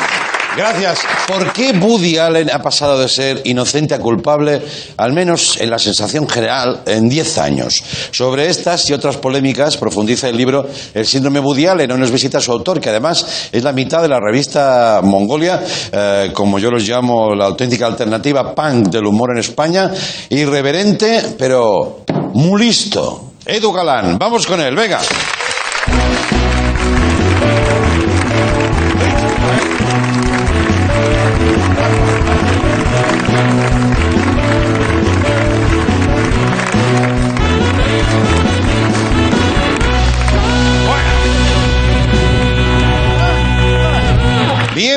[0.56, 1.00] Gracias.
[1.26, 4.62] ¿Por qué Woody Allen ha pasado de ser inocente a culpable,
[4.96, 7.82] al menos en la sensación general, en 10 años?
[8.12, 11.90] Sobre estas y otras polémicas profundiza el libro El síndrome Woody Allen.
[11.90, 16.30] Hoy nos visita su autor, que además es la mitad de la revista Mongolia, eh,
[16.32, 19.90] como yo los llamo, la auténtica alternativa punk del humor en España.
[20.28, 23.32] Irreverente, pero muy listo.
[23.44, 25.00] Edu Galán, vamos con él, venga.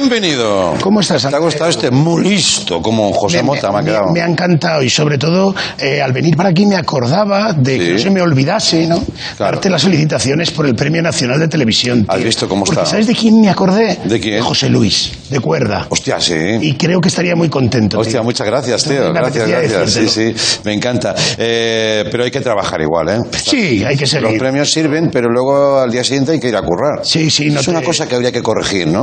[0.09, 0.73] Bienvenido.
[0.79, 1.27] ¿Cómo estás?
[1.27, 3.69] ¿Te ha gustado este muy listo como José Mota?
[3.73, 4.13] Me ha quedado.
[4.13, 7.93] me ha encantado y sobre todo eh, al venir para aquí me acordaba de que
[7.93, 9.03] no se me olvidase, ¿no?
[9.37, 12.05] Darte las felicitaciones por el Premio Nacional de Televisión.
[12.07, 12.89] ¿Has visto cómo Porque está?
[12.91, 13.97] ¿sabes de quién me acordé?
[14.05, 14.41] ¿De quién?
[14.41, 15.87] José Luis, de Cuerda.
[15.89, 16.35] Hostia, sí.
[16.61, 17.99] Y creo que estaría muy contento.
[17.99, 19.11] Hostia, muchas gracias, tío.
[19.11, 19.91] Me Gracias, gracias.
[19.91, 21.15] Sí, sí, me encanta.
[21.37, 23.19] Eh, pero hay que trabajar igual, ¿eh?
[23.43, 24.29] Sí, hay que seguir.
[24.29, 27.01] Los premios sirven, pero luego al día siguiente hay que ir a currar.
[27.05, 29.01] Sí, sí, no Es te- una cosa que habría que corregir, ¿no?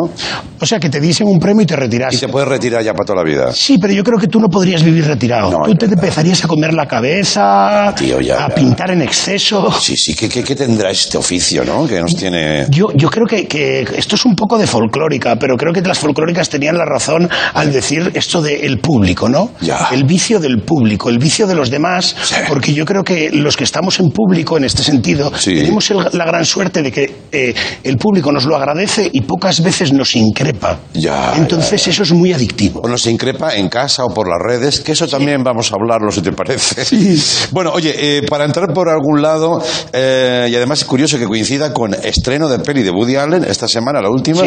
[0.60, 2.22] O sea, que te diesen un premio y te retirases.
[2.22, 3.52] Y te puedes retirar ya para toda la vida.
[3.52, 5.50] Sí, pero yo creo que tú no podrías vivir retirado.
[5.66, 9.72] tú te empezarías a comer la cabeza, a pintar en exceso.
[9.80, 11.84] Sí, sí, ¿qué, qué, qué tendrá este oficio, no?
[11.88, 12.66] Que nos tiene...
[12.70, 15.98] Yo, yo creo que, que esto es un poco de folclórica, pero creo que las
[15.98, 19.50] folclóricas tenían la razón al decir esto del público, ¿no?
[19.90, 22.14] El vicio del público, el vicio de los demás,
[22.48, 26.24] porque yo creo que los que estamos en público en este sentido tenemos el- la
[26.24, 27.52] gran suerte de que eh,
[27.82, 30.73] el público nos lo agradece y pocas veces nos increpa.
[30.92, 32.80] Ya, Entonces eso es muy adictivo.
[32.80, 36.10] O nos increpa en casa o por las redes, que eso también vamos a hablarlo,
[36.10, 36.84] si te parece.
[37.50, 41.72] Bueno, oye, eh, para entrar por algún lado, eh, y además es curioso que coincida
[41.72, 44.42] con estreno de peli de Woody Allen, esta semana, la última,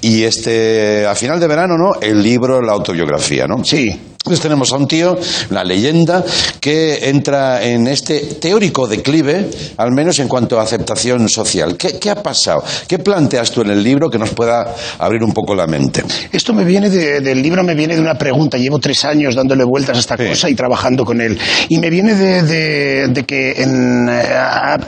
[0.00, 2.00] y este, a final de verano, ¿no?
[2.00, 3.64] El libro, la autobiografía, ¿no?
[3.64, 4.11] Sí.
[4.24, 5.18] Entonces tenemos a un tío,
[5.50, 6.24] la leyenda,
[6.60, 11.76] que entra en este teórico declive, al menos en cuanto a aceptación social.
[11.76, 12.62] ¿Qué, qué ha pasado?
[12.86, 16.04] ¿Qué planteas tú en el libro que nos pueda abrir un poco la mente?
[16.30, 18.56] Esto me viene de- del libro, me viene de una pregunta.
[18.58, 21.36] Llevo tres años dándole vueltas a esta cosa y trabajando con él.
[21.68, 24.22] Y me viene de, de- de que en, eh,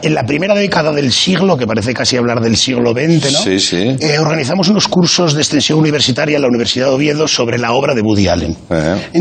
[0.02, 3.38] en la primera década del siglo, que parece casi hablar del siglo XX, ¿no?
[3.40, 3.96] Sí, sí.
[3.98, 7.94] Eh, organizamos unos cursos de extensión universitaria en la Universidad de Oviedo sobre la obra
[7.96, 8.56] de Woody Allen.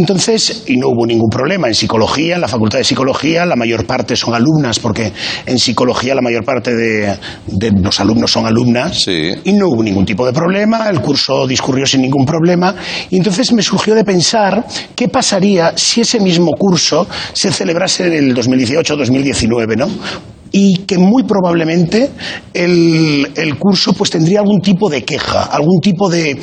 [0.03, 1.69] Entonces, y no hubo ningún problema.
[1.69, 5.13] En psicología, en la facultad de psicología, la mayor parte son alumnas, porque
[5.45, 9.07] en psicología la mayor parte de, de los alumnos son alumnas.
[9.07, 12.75] Y no hubo ningún tipo de problema, el curso discurrió sin ningún problema.
[13.11, 18.11] Y entonces me surgió de pensar qué pasaría si ese mismo curso se celebrase en
[18.11, 19.87] el 2018-2019, ¿no?
[20.55, 22.11] Y que muy probablemente
[22.53, 26.39] el, el curso pues tendría algún tipo de queja, algún tipo de...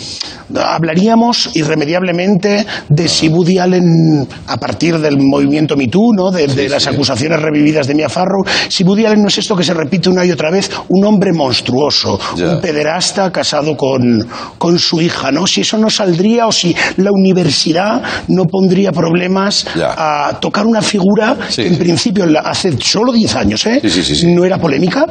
[0.52, 6.32] Hablaríamos irremediablemente de si Woody Allen, a partir del movimiento Me Too, ¿no?
[6.32, 9.62] de, de las acusaciones revividas de Mia Farrow, si Woody Allen no es esto que
[9.62, 14.26] se repite una y otra vez, un hombre monstruoso, un pederasta casado con,
[14.58, 15.46] con su hija, ¿no?
[15.46, 21.36] Si eso no saldría o si la universidad no pondría problemas a tocar una figura
[21.54, 23.80] que en principio hace solo 10 años ¿eh?
[24.24, 25.06] No era polémica.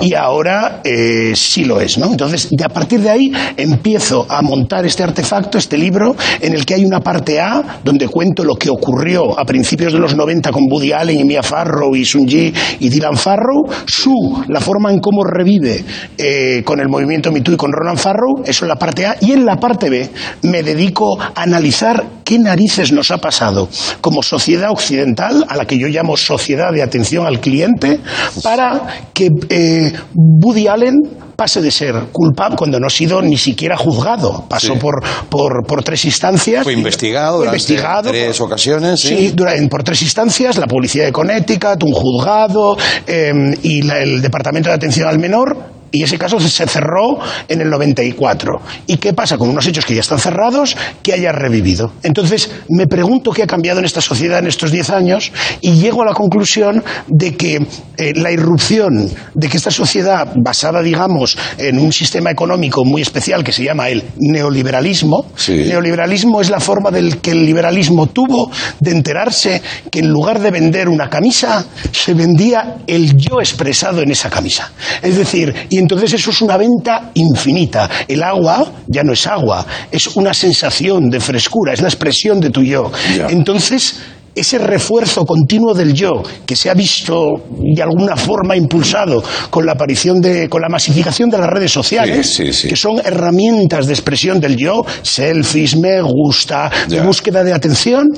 [0.00, 2.06] Y ahora eh, sí lo es, ¿no?
[2.06, 6.66] Entonces, de a partir de ahí empiezo a montar este artefacto, este libro, en el
[6.66, 10.50] que hay una parte A, donde cuento lo que ocurrió a principios de los 90
[10.50, 14.12] con Woody Allen y Mia Farrow y Sun Ji y Dylan Farrow, su,
[14.48, 15.84] la forma en cómo revive
[16.18, 19.16] eh, con el movimiento Me Too y con Ronan Farrow, eso en la parte A,
[19.20, 20.08] y en la parte B
[20.42, 23.68] me dedico a analizar qué narices nos ha pasado
[24.00, 28.00] como sociedad occidental, a la que yo llamo sociedad de atención al cliente,
[28.42, 28.82] para
[29.14, 29.75] que eh,
[30.14, 30.94] Woody Allen
[31.36, 34.44] pase de ser culpable cuando no ha sido ni siquiera juzgado.
[34.48, 34.78] Pasó Sí.
[34.80, 36.64] por, por, por tres instancias.
[36.64, 39.00] Fue investigado Fue durante investigado tres ocasiones.
[39.00, 39.08] Sí.
[39.08, 43.98] Sí, dura- en- por tres instancias, la Policía de Connecticut, un juzgado eh, y la-
[44.00, 45.75] el Departamento de Atención al Menor.
[45.90, 47.18] Y ese caso se cerró
[47.48, 48.60] en el 94.
[48.86, 51.92] ¿Y qué pasa con unos hechos que ya están cerrados que haya revivido?
[52.02, 56.02] Entonces, me pregunto qué ha cambiado en esta sociedad en estos 10 años y llego
[56.02, 61.78] a la conclusión de que eh, la irrupción de que esta sociedad, basada, digamos, en
[61.78, 67.18] un sistema económico muy especial que se llama el neoliberalismo, neoliberalismo es la forma del
[67.18, 72.78] que el liberalismo tuvo de enterarse que en lugar de vender una camisa, se vendía
[72.86, 74.72] el yo expresado en esa camisa.
[75.02, 77.90] Es decir, y entonces eso es una venta infinita.
[78.08, 82.48] El agua ya no es agua, es una sensación de frescura, es la expresión de
[82.48, 82.90] tu yo.
[83.28, 83.96] Entonces,
[84.34, 87.26] ese refuerzo continuo del yo que se ha visto
[87.58, 92.36] de alguna forma impulsado con la aparición de con la masificación de las redes sociales
[92.68, 96.70] que son herramientas de expresión del yo selfies me gusta
[97.02, 98.08] búsqueda de atención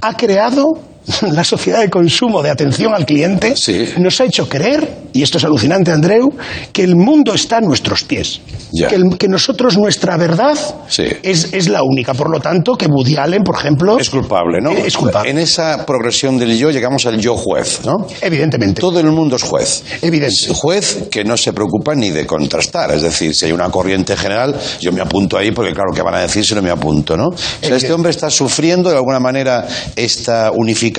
[0.00, 0.87] ha creado
[1.32, 3.54] la sociedad de consumo de atención al cliente
[3.98, 6.28] nos ha hecho creer, y esto es alucinante, Andreu,
[6.72, 8.40] que el mundo está a nuestros pies.
[8.88, 10.54] Que, el- que nosotros, nuestra verdad,
[10.88, 11.04] Sí.
[11.22, 12.12] es, es la única.
[12.12, 13.98] Por lo tanto, que Woody Allen, por ejemplo.
[13.98, 14.72] Es culpable, ¿no?
[14.72, 15.30] Es culpable.
[15.30, 18.06] En esa progresión del yo llegamos al yo juez, ¿no?
[18.20, 18.80] Evidentemente.
[18.80, 19.84] Todo el mundo es juez.
[20.02, 20.52] Evidente.
[20.52, 22.90] Juez que no se preocupa ni de contrastar.
[22.90, 26.16] Es decir, si hay una corriente general, yo me apunto ahí porque, claro, ¿qué van
[26.16, 27.28] a decir si no me apunto, no?
[27.28, 29.66] O sea, este hombre está sufriendo de alguna manera
[29.96, 30.97] esta unificación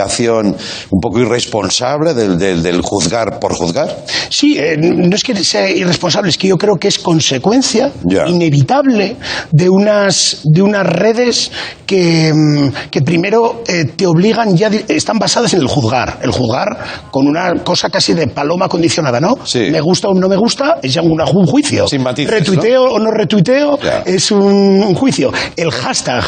[0.89, 4.05] un poco irresponsable del, del- del juzgar por juzgar.
[4.29, 7.91] Sí, eh, no es que sea irresponsable, es que yo creo que es consecuencia
[8.29, 9.15] inevitable
[9.51, 11.51] de unas, de unas redes
[11.85, 16.19] que, mm, que primero eh, te obligan, ya están basadas en el juzgar.
[16.21, 16.67] El juzgar
[17.11, 19.37] con una cosa casi de paloma condicionada, ¿no?
[19.71, 21.87] Me gusta o no me gusta, es ya un juicio.
[22.31, 25.31] retuiteo o no retuiteo, es un, un juicio.
[25.55, 26.23] El hashtag,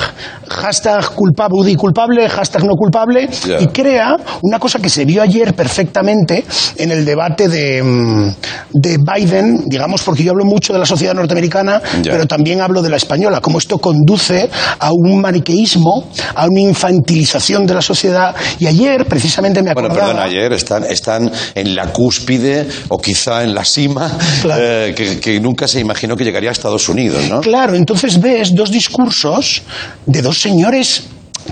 [0.47, 3.59] hashtag culpable, culpable, hashtag no culpable, Ya.
[3.61, 6.43] Y crea una cosa que se vio ayer perfectamente
[6.77, 8.35] en el debate de, mm,
[8.73, 12.11] de Biden, digamos, porque yo hablo mucho de la sociedad norteamericana, Ya.
[12.11, 17.65] pero también hablo de la española, cómo esto conduce a un maniqueísmo, a una infantilización
[17.65, 18.35] de la sociedad.
[18.59, 20.13] Y ayer, precisamente, me Bueno, acordaba...
[20.13, 24.11] perdón, ayer están, están en la cúspide o quizá en la cima
[24.57, 27.41] eh, que, que nunca se imaginó que llegaría a Estados Unidos, ¿no?
[27.41, 29.61] Claro, entonces ves dos discursos
[30.05, 31.03] de dos señores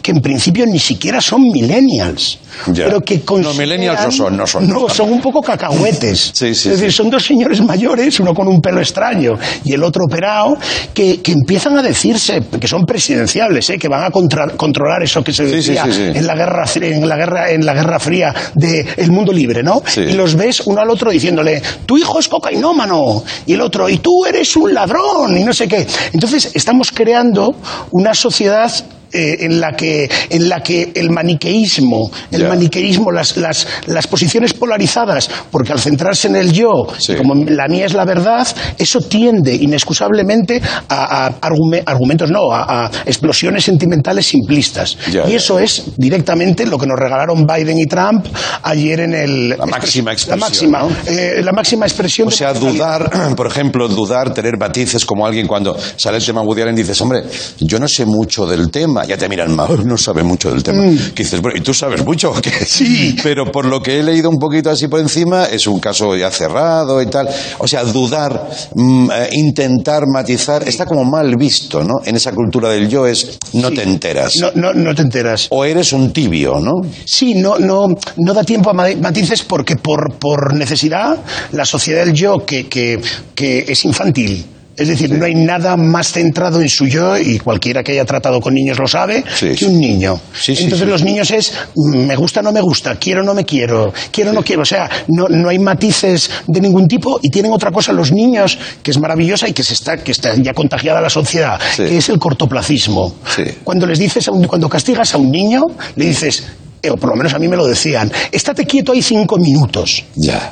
[0.02, 2.86] que en principio ni siquiera son millennials, Ya.
[2.86, 4.68] pero que No, millennials no son, no son.
[4.68, 6.32] No, son un poco cacahuetes.
[6.40, 6.98] Sí, sí, es decir, sí.
[6.98, 10.58] son dos señores mayores, uno con un pelo extraño y el otro operado,
[10.94, 13.78] que, que empiezan a decirse que son presidenciables, ¿eh?
[13.78, 17.16] que van a contra- controlar eso que se decía en la guerra fría- en la
[17.18, 19.82] guerra en la guerra fría de el mundo libre, ¿no?
[19.98, 23.98] Y los ves uno al otro diciéndole, "Tu hijo es cocainómano" y el otro, "Y
[24.00, 25.86] tú eres un ladrón" y no sé qué.
[26.14, 27.56] Entonces, estamos creando
[27.92, 28.72] una sociedad
[29.12, 34.54] eh, en la que en la que el maniqueísmo el maniqueísmo las, las, las posiciones
[34.54, 36.70] polarizadas porque al centrarse en el yo
[37.18, 42.86] como la mía es la verdad eso tiende inexcusablemente a, a argume- argumentos no a,
[42.86, 47.86] a explosiones sentimentales simplistas Ya, y eso es directamente lo que nos regalaron Biden y
[47.86, 48.26] Trump
[48.64, 50.40] ayer en el La máxima la expresión.
[50.40, 50.90] máxima ¿no?
[51.08, 55.48] eh, la máxima expresión O de sea, dudar, por ejemplo, dudar, tener matices como alguien
[55.48, 57.24] cuando sale el tema Woody Allen dices, hombre,
[57.60, 60.64] yo no sé mucho del tema, tema, ya te miran mal, no sabe mucho del
[60.64, 60.84] tema.
[61.14, 62.34] Que dices, bueno, ¿y tú sabes mucho?
[62.66, 63.16] Sí.
[63.24, 66.30] Pero por lo que he leído un poquito así por encima, es un caso ya
[66.32, 67.28] cerrado y tal.
[67.60, 71.96] O sea, dudar, mm, eh, intentar matizar, está como mal visto, ¿no?
[72.06, 74.36] En esa cultura del yo es, no te enteras.
[74.38, 75.48] No, no, no te enteras.
[75.52, 76.74] O eres un tibio, ¿no?
[77.06, 81.18] Sí, no, no, no da tiempo a ma- matices porque por, por necesidad
[81.52, 83.00] la sociedad del yo que, que,
[83.36, 84.46] que es infantil.
[84.80, 88.40] Es decir, no hay nada más centrado en su yo, y cualquiera que haya tratado
[88.40, 89.24] con niños lo sabe,
[89.56, 90.20] que un niño.
[90.34, 93.94] Sí, Entonces los niños es, mm, me gusta, no me gusta, quiero, no me quiero,
[94.12, 94.62] quiero, no quiero.
[94.62, 98.58] O sea, no, no hay matices de ningún tipo y tienen otra cosa los niños
[98.82, 101.60] que es maravillosa y que, se está, que está ya contagiada a la sociedad,
[101.90, 103.16] que es el cortoplacismo.
[103.64, 105.62] Cuando les dices, a un- cuando castigas a un niño,
[105.96, 106.44] le dices,
[106.92, 110.04] o por lo menos a mí me lo decían, estate quieto ahí cinco minutos.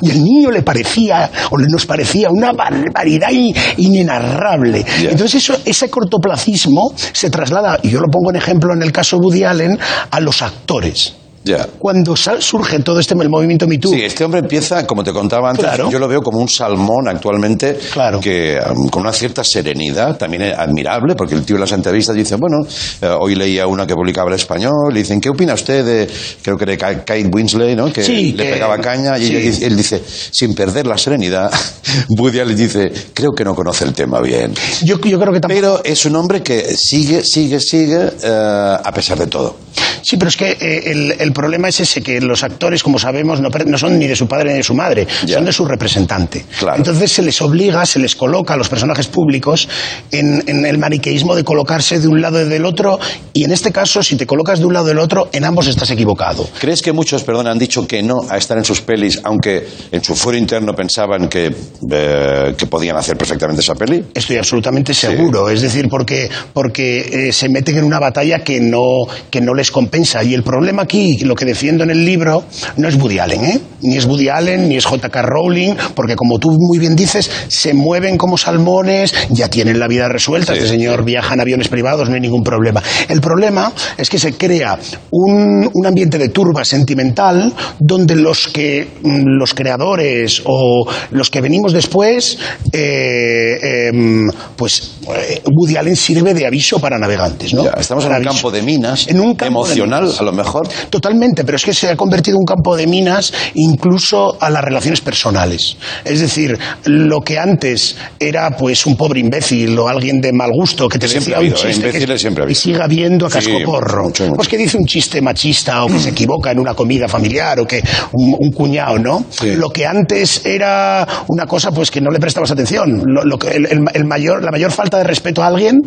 [0.02, 4.84] Y el niño le parecía, o le- nos parecía una barbaridad in- inenarrable.
[5.02, 9.16] Entonces eso, ese cortoplacismo se traslada, y yo lo pongo en ejemplo en el caso
[9.16, 9.78] de Woody Allen,
[10.10, 11.14] a los actores.
[11.48, 11.66] Ya.
[11.78, 15.48] Cuando surge todo este el movimiento Me Too, Sí, este hombre empieza, como te contaba
[15.48, 15.90] antes, Claro.
[15.90, 17.78] yo lo veo como un salmón actualmente,
[18.20, 22.14] que um, con una cierta serenidad, también es admirable, porque el tío en las entrevistas
[22.14, 22.58] dice, bueno,
[23.00, 26.08] eh, hoy leía una que publicaba el español, y dicen, ¿qué opina usted de,
[26.42, 27.90] creo que de Ka- Kate Winslet, ¿no?
[27.92, 29.36] que Sí, le que- pegaba caña, y sí.
[29.36, 31.50] él dice- él dice, sin perder la serenidad,
[32.18, 34.52] Woody Allen dice, creo que no conoce el tema bien.
[34.84, 39.18] Yo, yo creo que Pero es un hombre que sigue, sigue, sigue, eh, a pesar
[39.18, 39.56] de todo.
[40.02, 43.40] Sí, pero es que eh, el, el problema es ese, que los actores, como sabemos,
[43.40, 46.44] no, no son ni de su padre ni de su madre, son de su representante.
[46.76, 49.68] Entonces se les obliga, se les coloca a los personajes públicos
[50.10, 52.98] en, en el maniqueísmo de colocarse de un lado y del otro,
[53.32, 55.68] y en este caso, si te colocas de un lado y del otro, en ambos
[55.68, 56.48] estás equivocado.
[56.58, 60.02] ¿Crees que muchos, perdón, han dicho que no a estar en sus pelis, aunque en
[60.02, 61.54] su foro interno pensaban que,
[61.90, 64.04] eh, que podían hacer perfectamente esa peli?
[64.12, 69.06] Estoy absolutamente seguro, es decir, porque, porque eh, se meten en una batalla que no,
[69.30, 70.24] que no les compensa.
[70.24, 72.44] Y el problema aquí, lo que defiendo en el libro,
[72.76, 73.60] no es Woody Allen, ¿eh?
[73.82, 75.22] ni es Woody Allen, ni es J.K.
[75.22, 80.08] Rowling, porque como tú muy bien dices, se mueven como salmones, ya tienen la vida
[80.08, 82.82] resuelta, este señor viaja en aviones privados, no hay ningún problema.
[83.08, 84.78] El problema es que se crea
[85.10, 91.40] un, un ambiente de turba sentimental donde los que mm, los creadores o los que
[91.40, 92.38] venimos después,
[92.72, 97.64] eh, em, pues eh, Woody Allen sirve de aviso para navegantes, ¿no?
[97.64, 98.30] Ya, estamos en un aviso.
[98.32, 100.20] campo de minas, En un campo de emocional, minas.
[100.20, 100.68] a lo mejor.
[101.08, 104.62] Totalmente, pero es que se ha convertido en un campo de minas incluso a las
[104.62, 105.76] relaciones personales.
[106.04, 110.86] Es decir, lo que antes era pues un pobre imbécil o alguien de mal gusto
[110.86, 111.72] que te Siempre decía ha un habido, ¿eh?
[111.72, 112.52] chiste que- siempre ha habido.
[112.52, 114.04] y sigue habiendo a Sí, cascoporro.
[114.04, 114.36] mucho, mucho.
[114.36, 117.66] Pues que dice un chiste machista o que se equivoca en una comida familiar o
[117.66, 117.82] que
[118.12, 119.24] un, un cuñado, ¿no?
[119.56, 123.02] Lo que antes era una cosa pues que no le prestabas atención.
[123.06, 125.80] Lo, lo que- el, el- mayor, la mayor falta de respeto a alguien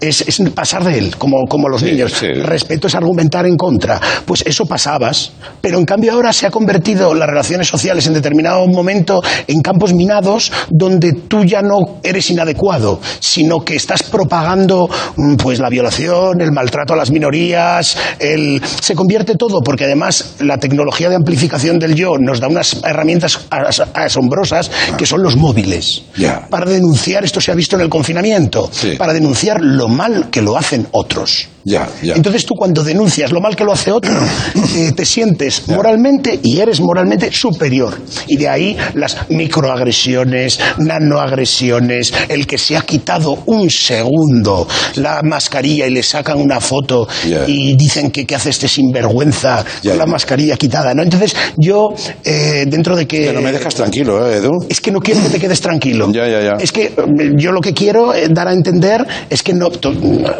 [0.00, 2.12] es, es pasar de él, como, como los niños.
[2.20, 3.98] Respeto es argumentar en contra.
[4.26, 5.32] Pues eso pasabas.
[5.60, 9.92] Pero en cambio ahora se ha convertido las relaciones sociales en determinado momento en campos
[9.94, 16.40] minados donde tú ya no eres inadecuado, sino que estás propagando mm, pues la violación,
[16.40, 18.60] el maltrato a las minorías, el...
[18.80, 23.40] se convierte todo, porque además la tecnología de amplificación del yo nos da unas herramientas
[23.50, 26.02] as- asombrosas que son los móviles.
[26.50, 30.56] Para denunciar, esto se ha visto en el confinamiento, para denunciar lo mal que lo
[30.56, 31.48] hacen otros.
[31.66, 32.14] Ya, ya.
[32.14, 34.12] Entonces tú cuando denuncias lo mal que lo hace otro,
[34.76, 37.92] eh, te sientes moralmente y eres moralmente superior.
[38.28, 45.88] Y de ahí las microagresiones, nanoagresiones, el que se ha quitado un segundo la mascarilla
[45.88, 47.08] y le sacan una foto
[47.46, 50.94] y dicen que, que hace este sinvergüenza con la mascarilla quitada.
[50.94, 51.02] ¿no?
[51.02, 51.88] Entonces yo,
[52.24, 53.26] eh, dentro de que...
[53.26, 54.52] Pero me dejas tranquilo, ¿eh, Edu?
[54.68, 56.12] Es que no quiero que te quedes tranquilo.
[56.12, 56.56] Ya, ya, ya.
[56.60, 56.92] Es que eh,
[57.36, 59.70] yo lo que quiero eh, dar a entender es que no.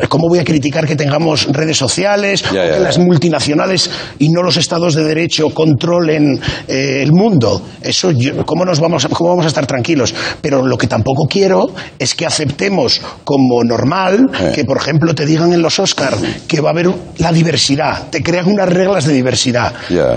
[0.09, 4.43] ¿Cómo voy a criticar que tengamos redes sociales o Ya, que las multinacionales y no
[4.43, 6.39] los estados de derecho controlen
[6.69, 7.63] eh, el mundo?
[7.81, 10.15] Eso, yo- ¿cómo, nos vamos a, ¿cómo vamos a estar tranquilos?
[10.43, 14.53] Pero lo que tampoco quiero es que aceptemos como normal Eh.
[14.55, 16.15] que, por ejemplo, te digan en los Oscar
[16.47, 19.73] que va a haber la diversidad, te crean unas reglas de diversidad.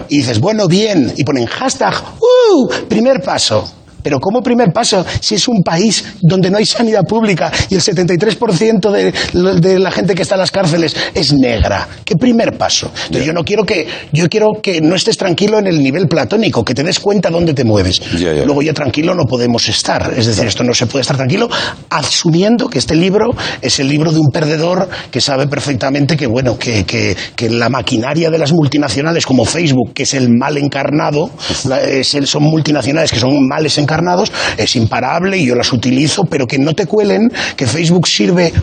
[0.09, 2.69] Y dices, bueno, bien, y ponen hashtag, ¡uh!
[2.89, 3.71] Primer paso.
[4.10, 7.82] Pero ¿cómo primer paso si es un país donde no hay sanidad pública y el
[7.82, 9.14] 73% de,
[9.62, 11.88] de la gente que está en las cárceles es negra?
[12.03, 12.88] ¿Qué primer paso?
[13.05, 16.66] Entonces yo no quiero que yo quiero que no estés tranquilo en el nivel platónico,
[16.66, 18.01] que te des cuenta dónde te mueves.
[18.47, 20.12] Luego ya tranquilo no podemos estar.
[20.18, 21.47] Es decir, esto no se puede estar tranquilo
[21.91, 23.30] asumiendo que este libro
[23.62, 27.70] es el libro de un perdedor que sabe perfectamente que bueno que, que- que la
[27.70, 31.30] maquinaria de las multinacionales como Facebook, que es el mal encarnado,
[31.68, 35.71] la- es el- son multinacionales que son males encarnados, encarnados, es imparable y yo las
[35.73, 38.53] utilizo, pero que no te cuelen que Facebook sirve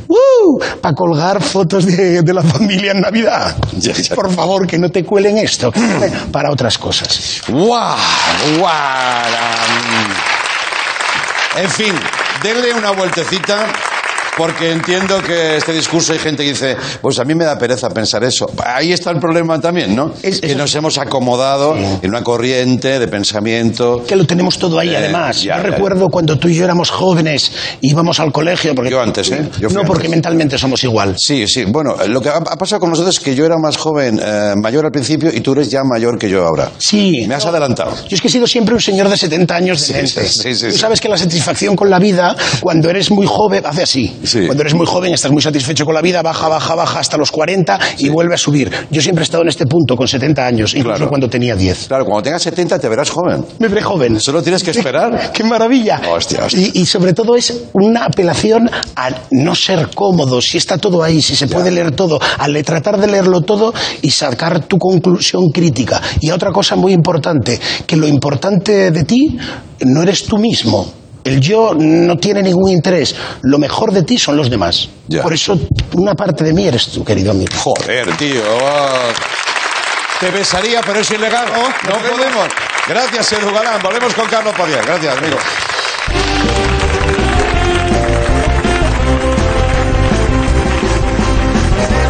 [0.80, 3.56] para colgar fotos de, de la familia en Navidad.
[4.14, 7.42] Por favor, que no te cuelen esto, que sirve para otras cosas.
[7.48, 7.96] ¡Guau!
[8.58, 8.74] ¡Guau!
[11.56, 11.94] En fin,
[12.42, 13.66] denle una vueltecita.
[14.36, 17.88] Porque entiendo que este discurso hay gente que dice, pues a mí me da pereza
[17.90, 18.46] pensar eso.
[18.64, 20.12] Ahí está el problema también, ¿no?
[20.20, 24.02] que nos hemos acomodado en una corriente de pensamiento.
[24.06, 25.42] Que lo tenemos todo ahí, Eh, además.
[25.42, 25.70] ya, yo ya.
[25.70, 28.74] recuerdo cuando tú y yo éramos jóvenes, íbamos al colegio.
[28.74, 29.48] Porque Yo antes, ¿eh?
[29.60, 31.14] Yo no, porque mentalmente somos igual.
[31.18, 31.64] Sí, sí.
[31.64, 34.52] Bueno, lo que ha, ha pasado con nosotros es que yo era más joven, eh,
[34.60, 36.70] mayor al principio, y tú eres ya mayor que yo ahora.
[36.78, 37.24] Sí.
[37.26, 37.94] Me has adelantado.
[38.08, 40.54] Yo es que he sido siempre un señor de 70 años de Sí, sí, sí,
[40.54, 40.78] sí, Tú sí.
[40.78, 44.16] sabes que la satisfacción con la vida, cuando eres muy joven, hace así.
[44.26, 44.44] Sí.
[44.46, 47.30] Cuando eres muy joven, estás muy satisfecho con la vida, baja, baja, baja hasta los
[47.30, 48.70] 40 y vuelve a subir.
[48.90, 51.08] Yo siempre he estado en este punto con 70 años, incluso Claro.
[51.08, 51.86] cuando tenía 10.
[51.88, 53.44] Claro, cuando tengas 70 te verás joven.
[53.58, 54.20] Me veré joven.
[54.20, 55.30] Solo tienes que esperar.
[55.34, 56.00] ¡Qué maravilla!
[56.10, 56.60] Hostia, hostia.
[56.74, 61.22] Y, y sobre todo es una apelación a no ser cómodo, si está todo ahí,
[61.22, 63.72] si se puede leer todo, a le- tratar de leerlo todo
[64.02, 66.00] y sacar tu conclusión crítica.
[66.20, 69.38] Y otra cosa muy importante, que lo importante de ti
[69.84, 70.90] no eres tú mismo.
[71.26, 73.16] El yo no tiene ningún interés.
[73.42, 74.88] Lo mejor de ti son los demás.
[75.08, 75.22] Ya.
[75.22, 75.58] Por eso
[75.94, 77.50] una parte de mí eres tú, querido amigo.
[77.58, 78.42] Joder, tío.
[80.20, 81.48] Te besaría, pero es ilegal.
[81.88, 82.46] No podemos.
[82.88, 83.82] Gracias, Edu Galán.
[83.82, 84.86] Volvemos con Carlos Padial.
[84.86, 85.36] Gracias, amigo.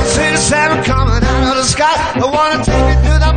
[0.05, 3.36] Since seven coming out of the sky, I wanna take you to the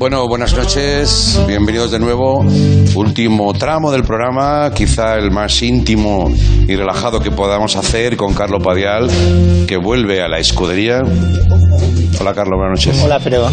[0.00, 2.42] Bueno, buenas noches, bienvenidos de nuevo.
[2.94, 6.32] Último tramo del programa, quizá el más íntimo
[6.66, 9.10] y relajado que podamos hacer con Carlos Padial,
[9.68, 11.02] que vuelve a la escudería.
[12.18, 13.02] Hola Carlos, buenas noches.
[13.02, 13.48] Hola, pero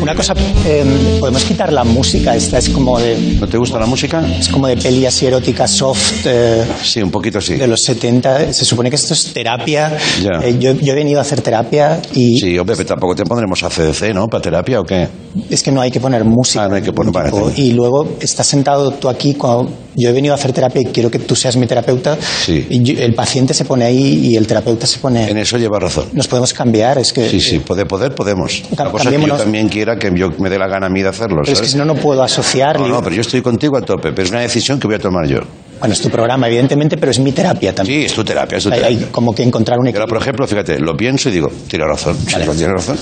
[0.00, 0.34] una cosa,
[0.66, 0.84] eh,
[1.20, 3.36] podemos quitar la música, esta es como de...
[3.40, 4.24] ¿No te gusta la música?
[4.38, 6.26] Es como de peli así erótica soft.
[6.26, 7.54] eh, Sí, un poquito sí.
[7.54, 8.52] de los 70.
[8.52, 9.96] Se supone que esto es terapia.
[10.20, 10.40] Ya.
[10.46, 13.62] Eh, yo, yo he venido a hacer terapia y Sí, hombre, pero tampoco te pondremos
[13.62, 14.28] a CDC, ¿no?
[14.28, 15.08] ¿Para terapia o qué?
[15.50, 16.64] es que no hay que poner música.
[16.64, 17.12] Ah, no hay que poner...
[17.12, 20.82] vale, Tipo, Y luego estás sentado tú aquí, cuando yo he venido a hacer terapia
[20.82, 22.16] y quiero que tú seas mi terapeuta.
[22.20, 22.66] Sí.
[22.70, 25.30] Y el paciente se pone ahí y el terapeuta se pone...
[25.30, 26.08] En eso lleva razón.
[26.12, 27.28] Nos podemos cambiar, es que...
[27.28, 28.62] Sí, sí, poder, poder, podemos.
[28.76, 31.02] La cosa es que yo también quiera que yo me dé la gana a mí
[31.02, 32.78] de hacerlo, Pero es que si no, no puedo asociar.
[32.78, 35.00] No, no, pero yo estoy contigo a tope, pero es una decisión que voy a
[35.00, 35.40] tomar yo.
[35.82, 38.02] Bueno, es tu programa, evidentemente, pero es mi terapia también.
[38.02, 38.96] Sí, es tu terapia, es tu terapia.
[38.96, 40.06] hay como que encontrar un equilibrio.
[40.06, 42.46] por ejemplo, fíjate, lo pienso y digo, tiene razón, sí, Vale.
[42.54, 42.96] tiene razón.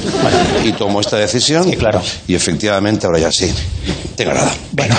[0.64, 1.64] Y tomo esta decisión.
[1.64, 2.01] Sí, claro.
[2.26, 3.53] Y efectivamente, ahora ya sí,
[4.16, 4.51] tengo nada.
[4.72, 4.95] Bueno,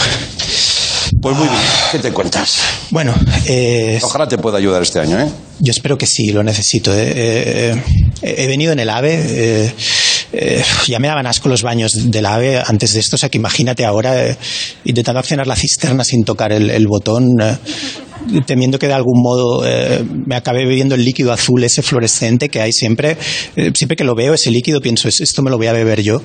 [1.22, 1.59] Pues muy bien,
[1.91, 2.57] ¿qué te cuentas?
[2.89, 3.13] bueno
[3.45, 5.30] eh, Ojalá te pueda ayudar este año, ¿eh?
[5.59, 6.93] yo espero que sí, lo necesito.
[6.95, 7.11] eh.
[7.15, 7.84] Eh,
[8.24, 9.13] eh, he venido en el AVE.
[9.65, 9.76] eh,
[10.34, 13.38] eh, ya me daban asco los baños del AVE antes de esto, o sea que
[13.38, 14.38] imagínate ahora eh,
[14.86, 17.57] intentando accionar la cisterna sin tocar el, el botón, eh,
[18.45, 22.61] temiendo que de algún modo eh, me acabe bebiendo el líquido azul ese fluorescente que
[22.61, 23.17] hay siempre.
[23.55, 26.01] Eh, siempre que lo veo, ese líquido, pienso, "Es- esto me lo voy a beber
[26.01, 26.22] yo.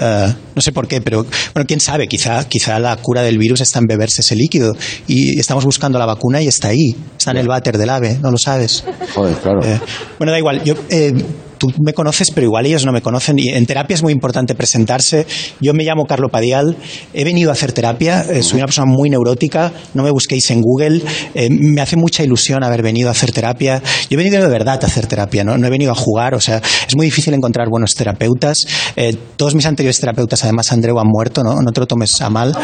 [0.00, 1.24] Eh, no sé por qué, pero
[1.54, 4.76] bueno, quién sabe, quizá, quizá la cura del virus está en beberse ese líquido
[5.06, 8.30] y estamos buscando la vacuna y está ahí, está en el váter del AVE, no
[8.30, 8.84] lo sabes.
[9.14, 9.60] Joder, claro.
[9.64, 9.78] Eh,
[10.18, 10.62] bueno, da igual.
[10.64, 11.12] Yo, eh,
[11.58, 13.38] tú me conoces, pero igual ellos no me conocen.
[13.38, 15.26] Y en terapia es muy importante presentarse.
[15.60, 16.76] Yo me llamo Carlo Padial.
[17.12, 18.24] He venido a hacer terapia.
[18.30, 19.72] eh, soy una persona muy neurótica.
[19.94, 21.02] No me busquéis en Google.
[21.34, 23.82] Eh, me hace mucha ilusión haber venido a hacer terapia.
[24.08, 25.44] Yo he venido de verdad a hacer terapia.
[25.44, 26.34] No, no he venido a jugar.
[26.34, 28.66] O sea, es muy difícil encontrar buenos terapeutas.
[28.96, 31.42] Eh, todos mis anteriores terapeutas, además, Andreu, han muerto.
[31.42, 31.60] ¿no?
[31.60, 32.56] No te lo tomes a mal.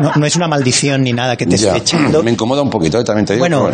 [0.00, 2.22] No, no es una maldición ni nada que te esté echando.
[2.22, 3.04] Me incomoda un poquito, ¿eh?
[3.04, 3.42] también te digo.
[3.42, 3.68] Bueno,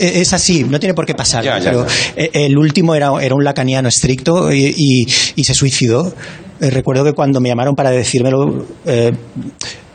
[0.00, 1.44] eh, es así, no tiene por qué pasar.
[1.44, 1.86] Ya, ya, pero
[2.16, 5.06] eh, el último era, era un lacaniano estricto y, y-
[5.36, 6.12] y se suicidó.
[6.60, 9.12] Eh, recuerdo que cuando me llamaron para decírmelo, eh,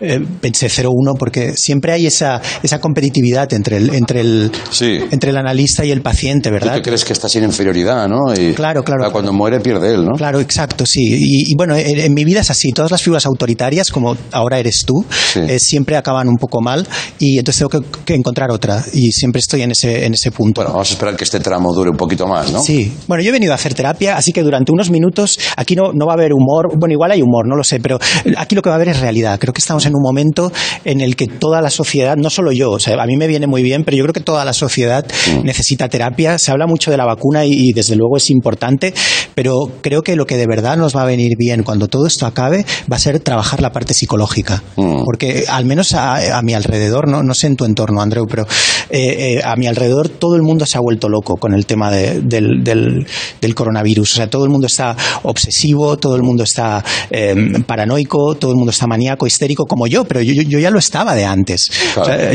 [0.02, 4.97] eh, pensé 0-1 porque siempre hay esa, esa competitividad entre el, entre, el, Sí.
[5.12, 6.76] entre el analista y el paciente, Tú ¿verdad?
[6.76, 8.34] te crees que estás en inferioridad, ¿no?
[8.34, 9.12] Y, Claro, claro.
[9.12, 10.12] Cuando muere pierde él, ¿no?
[10.18, 11.02] Claro, exacto, sí.
[11.04, 12.72] Y, y bueno, en, en mi vida es así.
[12.72, 15.39] Todas las figuras autoritarias, como ahora eres tú, Sí.
[15.47, 16.88] eh, siempre acaban un poco mal
[17.20, 18.84] y entonces tengo que, que encontrar otra.
[18.93, 20.62] Y siempre estoy en ese, en ese punto.
[20.62, 22.62] Bueno, vamos a esperar que este tramo dure un poquito más, ¿no?
[22.62, 25.93] Sí, bueno, yo he venido a hacer terapia, así que durante unos minutos aquí no,
[25.93, 27.99] no va a haber humor, bueno, igual hay humor, no lo sé, pero
[28.38, 29.39] aquí lo que va a haber es realidad.
[29.39, 30.52] Creo que estamos en en un momento
[30.86, 33.46] en el que toda la sociedad, no solo yo, o sea, a mí me viene
[33.48, 35.44] muy bien, pero yo creo que toda la sociedad Mm.
[35.46, 36.38] necesita terapia.
[36.39, 38.94] Se habla mucho de la vacuna y, y desde luego es importante,
[39.36, 42.26] pero creo que lo que de verdad nos va a venir bien cuando todo esto
[42.26, 44.64] acabe va a ser trabajar la parte psicológica.
[44.78, 45.04] Mm.
[45.06, 48.44] Porque al menos a, a mi alrededor, no, no sé en tu entorno, Andreu, pero
[48.89, 51.92] eh, eh, a mi alrededor todo el mundo se ha vuelto loco con el tema
[51.92, 53.06] de- del, del-
[53.42, 54.14] del coronavirus.
[54.14, 57.36] O sea, todo el mundo está obsesivo, todo el mundo está eh,
[57.66, 61.15] paranoico, todo el mundo está maníaco, histérico, como yo, pero yo, yo- ya lo estaba
[61.15, 61.69] de antes.
[61.97, 62.32] O sea,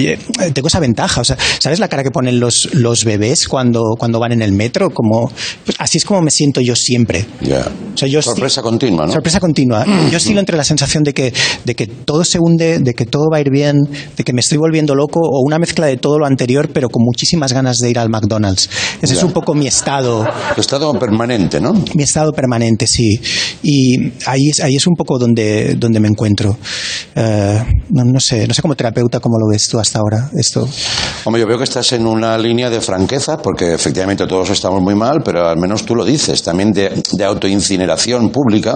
[0.53, 1.21] tengo esa ventaja.
[1.21, 4.53] O sea, ¿sabes la cara que ponen los, los bebés cuando, cuando van en el
[4.53, 4.91] metro?
[4.91, 5.31] Como,
[5.65, 7.25] pues así es como me siento yo siempre.
[7.41, 7.67] Ya.
[7.95, 9.13] O sea, yo Sorpresa continua, ¿no?
[9.13, 9.85] Sorpresa continua.
[10.11, 11.33] Yo oscilo entre la sensación de que,
[11.65, 13.77] de que todo se hunde, de que todo va a ir bien,
[14.17, 17.03] de que me estoy volviendo loco, o una mezcla de todo lo anterior, pero con
[17.05, 18.69] muchísimas ganas de ir al McDonald's.
[19.01, 19.27] Ese es Ya.
[19.27, 20.27] un poco mi estado.
[20.55, 21.73] Tu estado permanente, ¿no?
[21.95, 23.21] Mi estado permanente, sí.
[23.63, 26.57] Y ahí es, ahí es un poco donde, donde me encuentro.
[27.37, 30.31] Eh, no, no sé, no sé como terapeuta cómo lo ves tú hasta ahora.
[30.35, 30.67] Esto.
[31.25, 34.95] Hombre, yo veo que estás en una línea de franqueza, porque efectivamente todos estamos muy
[34.95, 38.75] mal, pero al menos tú lo dices, también de, de autoincineración pública,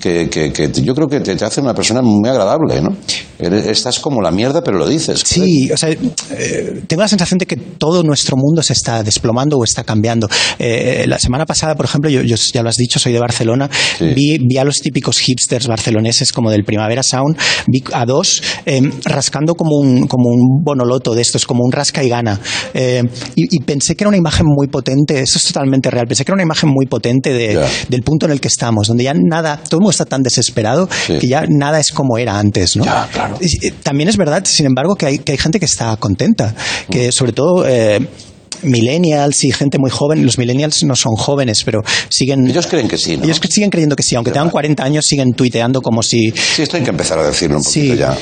[0.00, 2.96] que, que- que yo creo que te, te hace una persona muy agradable, ¿no?
[3.38, 5.22] Estás como la mierda, pero lo dices.
[5.24, 9.56] Sí, o sea, eh, tengo la sensación de que todo nuestro mundo se está desplomando
[9.56, 10.28] o está cambiando.
[10.58, 13.68] Eh, la semana pasada, por ejemplo, yo, yo ya lo has dicho, soy de Barcelona,
[14.14, 17.36] vi, vi a los típicos hipsters barceloneses como del Primavera Sound,
[17.66, 22.02] vi a dos eh, rascando como un, como un bonoloto de estos, como un rasca
[22.04, 22.38] y gana.
[22.74, 23.02] Eh,
[23.36, 26.30] y, y pensé que era una imagen muy potente, eso es totalmente real, pensé que
[26.32, 27.66] era una imagen muy potente de- Ya.
[27.88, 30.88] del punto en el que estamos, donde ya nada, todo el mundo está tan desesperado
[31.06, 31.18] Sí.
[31.18, 32.84] que ya nada es como era antes, ¿no?
[33.40, 36.54] Y, eh, También es verdad, sin embargo, que hay, que hay gente que está contenta,
[36.88, 36.92] Mm.
[36.92, 37.66] que sobre todo...
[37.68, 38.00] eh,
[38.62, 41.80] millennials y gente muy joven, los millennials no son jóvenes, pero
[42.10, 42.46] siguen...
[42.46, 43.24] Ellos creen que sí, ¿no?
[43.24, 46.30] Ellos siguen creyendo que sí, aunque tengan 40 años, siguen tuiteando como si...
[46.32, 48.14] Sí, esto hay que empezar a decirlo un poquito ya.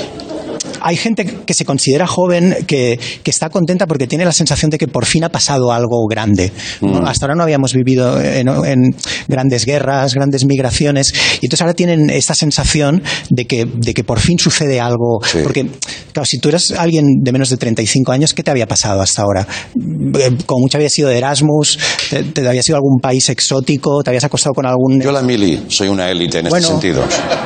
[0.81, 4.79] Hay gente que se considera joven que, que está contenta porque tiene la sensación de
[4.79, 6.53] que por fin ha pasado algo grande.
[6.81, 7.01] ¿no?
[7.03, 7.07] Mm.
[7.07, 8.95] Hasta ahora no habíamos vivido en, en
[9.29, 14.21] grandes guerras, grandes migraciones, y entonces ahora tienen esta sensación de que, de que por
[14.21, 15.21] fin sucede algo.
[15.43, 15.67] Porque,
[16.13, 19.23] claro, si tú eres alguien de menos de 35 años, ¿qué te había pasado hasta
[19.23, 19.47] ahora?
[19.77, 21.79] Eh, Como mucho había sido de Erasmus,
[22.11, 25.01] te, te había sido algún país exótico, te habías acostado con algún...
[25.01, 27.05] Yo la mili, soy una élite en Bueno, este sentido.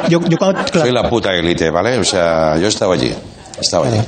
[0.09, 0.87] Yo, yo cuando- claro.
[0.87, 1.99] Soy la puta élite, ¿vale?
[1.99, 3.13] O sea, yo estaba allí.
[3.63, 3.99] Estaba allí.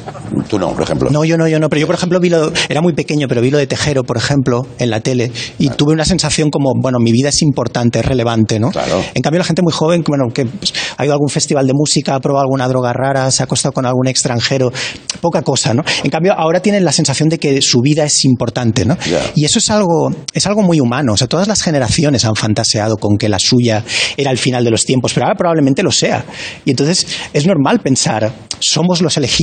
[0.49, 1.11] Tú no, por ejemplo.
[1.11, 1.69] No, yo no, yo no.
[1.69, 4.17] Pero yo, por ejemplo, vi lo, era muy pequeño, pero vi lo de Tejero, por
[4.17, 5.31] ejemplo, en la tele.
[5.59, 8.71] Y tuve una sensación como, bueno, mi vida es importante, es relevante, ¿no?
[9.15, 11.73] En cambio, la gente muy joven, bueno, que pues, ha ido a algún festival de
[11.75, 14.73] música, ha probado alguna droga rara, se ha acostado con algún extranjero,
[15.21, 15.83] poca cosa, ¿no?
[16.03, 18.97] En cambio, ahora tienen la sensación de que su vida es importante, ¿no?
[19.35, 21.13] Y eso es algo, es algo muy humano.
[21.13, 23.85] O sea, todas las generaciones han fantaseado con que la suya
[24.17, 26.25] era el final de los tiempos, pero ahora probablemente lo sea.
[26.65, 29.35] Y entonces es normal pensar, somos los elegidos,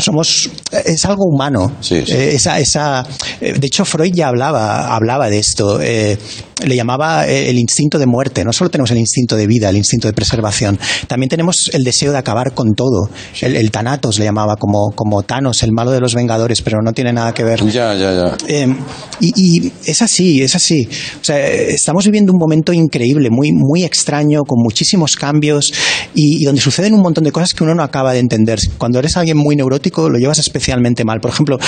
[0.00, 0.50] somos,
[0.84, 1.76] es algo humano.
[1.90, 3.06] Eh, esa, esa,
[3.40, 5.80] eh, de hecho, Freud ya hablaba, hablaba de esto.
[5.80, 6.18] eh,
[6.66, 8.44] le llamaba eh, el instinto de muerte.
[8.44, 12.12] No solo tenemos el instinto de vida, el instinto de preservación, también tenemos el deseo
[12.12, 13.10] de acabar con todo.
[13.40, 16.92] El, el Thanatos le llamaba como, como Thanos, el malo de los Vengadores, pero no
[16.92, 17.64] tiene nada que ver.
[17.66, 18.36] Ya, ya, ya.
[18.48, 18.74] Eh,
[19.20, 20.88] y, y es así, es así.
[21.20, 25.72] O sea, estamos viviendo un momento increíble, muy, muy extraño, con muchísimos cambios
[26.14, 28.58] y, y donde suceden un montón de cosas que uno no acaba de entender.
[28.78, 31.20] Cuando eres alguien muy neurótico, lo llevas especialmente mal.
[31.20, 31.58] Por ejemplo,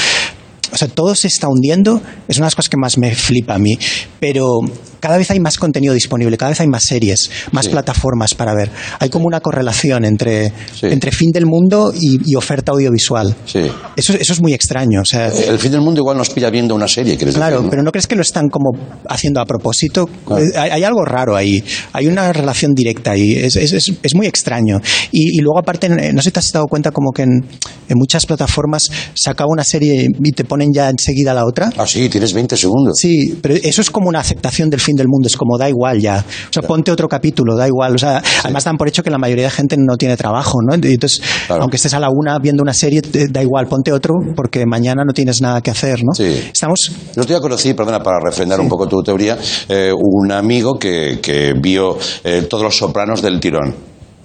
[0.72, 3.54] o sea, todo se está hundiendo, es una de las cosas que más me flipa
[3.54, 3.78] a mí,
[4.20, 4.60] pero
[5.00, 8.70] cada vez hay más contenido disponible, cada vez hay más series, más plataformas para ver.
[8.98, 10.52] Hay como una correlación entre,
[10.82, 13.34] entre fin del mundo y, y oferta audiovisual.
[13.44, 13.60] Sí.
[13.94, 15.02] Eso, eso es muy extraño.
[15.02, 17.64] O sea, El fin del mundo igual nos pilla viendo una serie, ¿quieres Claro, decir?
[17.66, 17.70] no?
[17.70, 18.70] pero ¿no crees que lo están como
[19.08, 20.08] haciendo a propósito?
[20.38, 21.62] Eh, Hay, hay algo raro ahí,
[21.92, 24.80] hay una relación directa ahí, es, es- es- es muy extraño.
[25.12, 27.44] Y, y luego aparte, no sé si te has dado cuenta como que en,
[27.88, 31.70] en muchas plataformas se acaba una serie y te ponen ya enseguida la otra.
[31.76, 32.94] Ah, sí, tienes 20 segundos.
[32.98, 36.00] Sí, pero eso es como una aceptación del fin del mundo, es como da igual
[36.00, 36.24] ya.
[36.48, 37.94] O sea, ponte otro capítulo, da igual.
[37.94, 40.74] O sea, además dan por hecho que la mayoría de gente no tiene trabajo, ¿no?
[40.74, 45.02] Entonces, aunque estés a la una viendo una serie, da igual, ponte otro porque mañana
[45.06, 46.14] no tienes nada que hacer, ¿no?
[46.14, 46.48] Sí.
[46.50, 49.36] Estamos Yo te conocí, perdona, para refrendar un poco tu teoría,
[49.68, 53.74] eh, un amigo que, que vio eh, todos los sopranos del tirón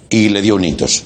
[0.08, 1.04] y le dio un ictus.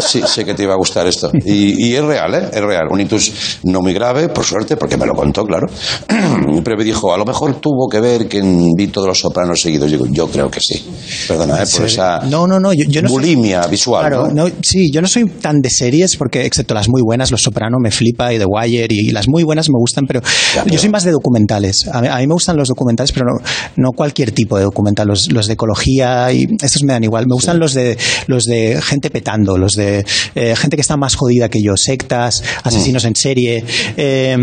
[0.00, 1.30] Sí, sé que te iba a gustar esto.
[1.44, 2.48] Y, y es real, ¿eh?
[2.52, 2.84] Es real.
[2.90, 5.66] Un ictus no muy grave, por suerte, porque me lo contó, claro.
[6.64, 8.40] Pero me dijo, a lo mejor tuvo que ver que
[8.76, 9.90] vi todos los sopranos seguidos.
[9.90, 10.84] Yo creo que sí.
[11.28, 11.66] Perdona, ¿eh?
[11.74, 14.06] Por esa No, no, no, yo, yo no soy- bulimia visual.
[14.06, 14.48] Claro, ¿no?
[14.48, 17.78] no, sí, yo no soy tan de series porque, excepto las muy buenas, Los Soprano
[17.80, 20.20] me flipa y The Wire y, las muy buenas me gustan, pero
[20.66, 21.88] yo soy más de documentales.
[21.92, 23.38] A mí, a mí me gustan los documentales, pero no,
[23.76, 25.06] no cualquier tipo de documental.
[25.08, 27.26] Los, los de ecología y estos me dan igual.
[27.26, 27.96] Me gustan los de
[28.26, 30.04] los de de gente petando, los de
[30.34, 33.64] eh, gente que está más jodida que yo, sectas, asesinos en serie.
[33.96, 34.36] eh,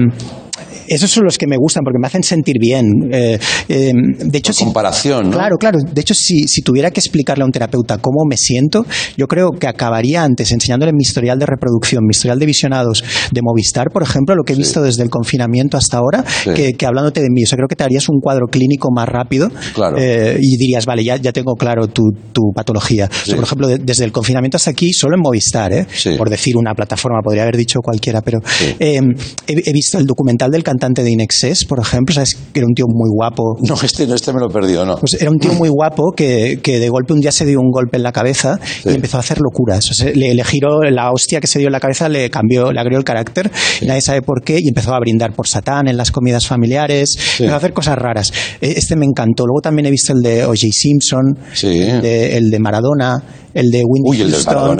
[0.87, 2.85] esos son los que me gustan porque me hacen sentir bien.
[3.11, 5.31] Eh, eh, de hecho, si- comparación, ¿no?
[5.37, 5.79] Claro, claro.
[5.79, 8.85] De hecho, si, si tuviera que explicarle a un terapeuta cómo me siento,
[9.17, 13.41] yo creo que acabaría antes enseñándole mi historial de reproducción, mi historial de visionados de
[13.43, 16.51] Movistar, por ejemplo, lo que he visto desde el confinamiento hasta ahora, Sí.
[16.53, 17.43] que, que hablándote de mí.
[17.43, 19.97] O sea, creo que te harías un cuadro clínico más rápido Claro.
[19.97, 23.09] eh, y dirías, vale, ya, ya tengo claro tu, tu patología.
[23.11, 25.85] O sea, por ejemplo, de- desde el confinamiento hasta aquí, solo en Movistar, ¿eh?
[26.17, 28.39] por decir una plataforma, podría haber dicho cualquiera, pero
[28.79, 28.99] eh,
[29.47, 32.73] he, he visto el documental del cantante de Inexcess, por ejemplo, sabes que era un
[32.73, 33.57] tío muy guapo.
[33.61, 34.97] No, este, no, este me lo he perdido, ¿no?
[34.97, 37.69] Pues era un tío muy guapo que, que de golpe un día se dio un
[37.71, 39.89] golpe en la cabeza y empezó a hacer locuras.
[39.89, 42.71] O sea, le, le giró la hostia que se dio en la cabeza, le cambió,
[42.71, 43.51] le agrió el carácter,
[43.81, 47.15] y nadie sabe por qué, y empezó a brindar por Satán en las comidas familiares,
[47.39, 48.31] empezó a hacer cosas raras.
[48.61, 49.45] E- Este me encantó.
[49.45, 50.67] Luego también he visto el de O.J.
[50.71, 54.79] Simpson, el, de, el de Maradona, el de Winnie Uy, el Houston,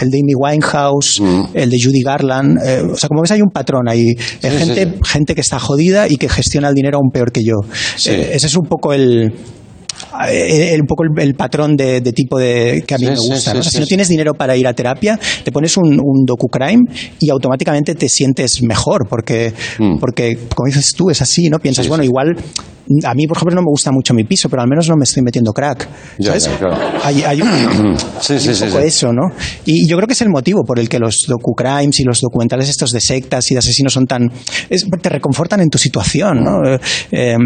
[0.00, 1.20] el de Amy Winehouse,
[1.54, 2.58] el de Judy Garland.
[2.64, 4.08] eh, o sea, como ves, hay un patrón ahí.
[4.10, 5.09] Eh, sí, gente, sí.
[5.10, 7.56] Gente que está jodida y que gestiona el dinero aún peor que yo.
[7.96, 8.10] Sí.
[8.10, 9.32] Eh, ese es un poco el.
[10.28, 13.10] eh, el- un poco el, el patrón de, de tipo de que a mí Sí,
[13.10, 13.50] me gusta.
[13.50, 13.60] sí, ¿no?
[13.60, 16.84] O sea, si no tienes dinero para ir a terapia, te pones un, un docu-crime
[17.20, 19.98] y automáticamente te sientes mejor, porque, Mm.
[19.98, 21.58] porque como dices tú, es así, ¿no?
[21.58, 22.34] Piensas, bueno, igual
[23.04, 25.04] a mí, por ejemplo, no me gusta mucho mi piso, pero al menos no me
[25.04, 25.88] estoy metiendo crack.
[26.18, 26.44] Ya, ¿sabes?
[26.44, 26.76] ya, claro.
[27.04, 29.28] Hay, hay un, Sí, hay sí, un sí, poco eso, ¿no?
[29.64, 32.68] Y yo creo que es el motivo por el que los docu-crimes y los documentales
[32.68, 34.30] estos de sectas y de asesinos son tan...
[34.68, 36.58] es- te reconfortan en tu situación, ¿no?
[37.12, 37.36] Eh,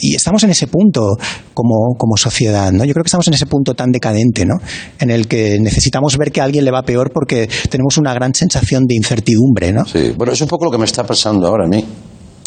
[0.00, 1.16] y estamos en ese punto
[1.54, 2.84] como, como sociedad, ¿no?
[2.84, 4.54] Yo creo que estamos en ese punto tan decadente, ¿no?
[5.00, 8.32] En el que necesitamos ver que a alguien le va peor porque tenemos una gran
[8.34, 9.84] sensación de incertidumbre, ¿no?
[9.86, 11.84] Sí, bueno, es un poco lo que me está pasando ahora a mí.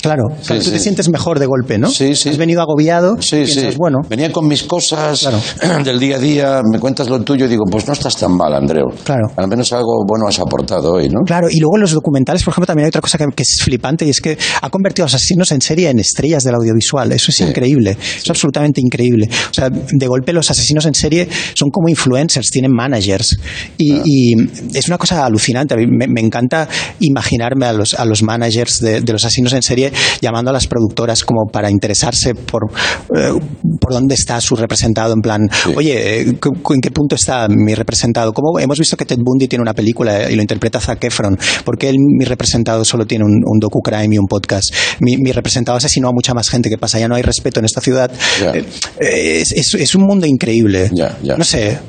[0.02, 0.72] Claro, Sí, claro, tú sí.
[0.74, 1.90] te sientes mejor de golpe, ¿no?
[1.90, 2.30] Sí, sí.
[2.30, 3.78] Has venido agobiado, Sí, piensas, sí.
[3.78, 5.30] bueno, Venía con mis cosas
[5.86, 8.54] del día a día, me cuentas lo tuyo y digo, pues no estás tan mal,
[8.54, 8.88] Andreu.
[9.04, 9.28] Claro.
[9.36, 11.20] Al menos algo bueno has aportado hoy, ¿no?
[11.26, 13.60] Claro, y luego en los documentales, por ejemplo, también hay otra cosa que, que es
[13.64, 17.12] flipante y es que ha convertido a asesinos en serie en estrellas del audiovisual.
[17.12, 19.30] Eso es increíble, es absolutamente increíble.
[19.50, 23.38] O sea, de golpe los asesinos en serie son como influencers, tienen managers
[23.78, 24.34] y, y
[24.74, 25.74] es una cosa alucinante.
[25.74, 26.68] A mí me, me encanta
[27.00, 29.91] imaginarme a los, a los managers de, de los asesinos en serie
[30.22, 32.64] llamando a las productoras como para interesarse por,
[33.16, 33.32] eh,
[33.80, 35.42] por dónde está su representado, en plan,
[35.76, 38.34] oye, eh, ¿en qué punto está mi representado?
[38.34, 41.38] ¿Cómo hemos visto que Ted Bundy tiene una película y lo interpreta Zac Efron?
[41.66, 44.74] ¿Por qué el- mi representado solo tiene un, un docu-crime y un podcast?
[45.00, 46.70] Mi, mi representado asesinó a mucha más gente.
[46.70, 47.00] ¿Qué pasa?
[47.00, 48.12] Ya no hay respeto en esta ciudad.
[48.54, 48.66] Eh,
[49.00, 50.90] eh, es, es- es un mundo increíble.
[51.38, 51.80] No sé.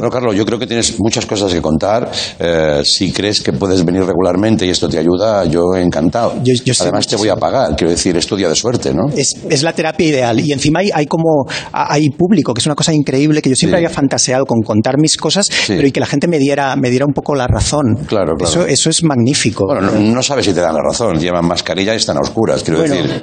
[0.00, 2.10] Bueno, Carlos, yo creo que tienes muchas cosas que contar.
[2.38, 6.34] Eh, si crees que puedes venir regularmente y esto te ayuda, yo encantado.
[6.80, 7.76] Además, te voy a pagar.
[7.76, 9.08] Quiero decir, es tu día de suerte, ¿no?
[9.16, 10.40] Es, es la terapia ideal.
[10.40, 13.78] Y encima hay, hay como hay público, que es una cosa increíble, que yo siempre
[13.78, 13.84] Sí.
[13.84, 17.06] había fantaseado con contar mis cosas, pero y que la gente me diera, me diera
[17.06, 17.94] un poco la razón.
[18.06, 18.44] Claro, claro.
[18.44, 19.64] Eso, eso es magnífico.
[19.66, 21.18] Bueno, no, no sabes si te dan la razón.
[21.18, 22.62] Llevan mascarilla y están a oscuras.
[22.62, 22.94] Quiero Bueno.
[22.96, 23.20] decir,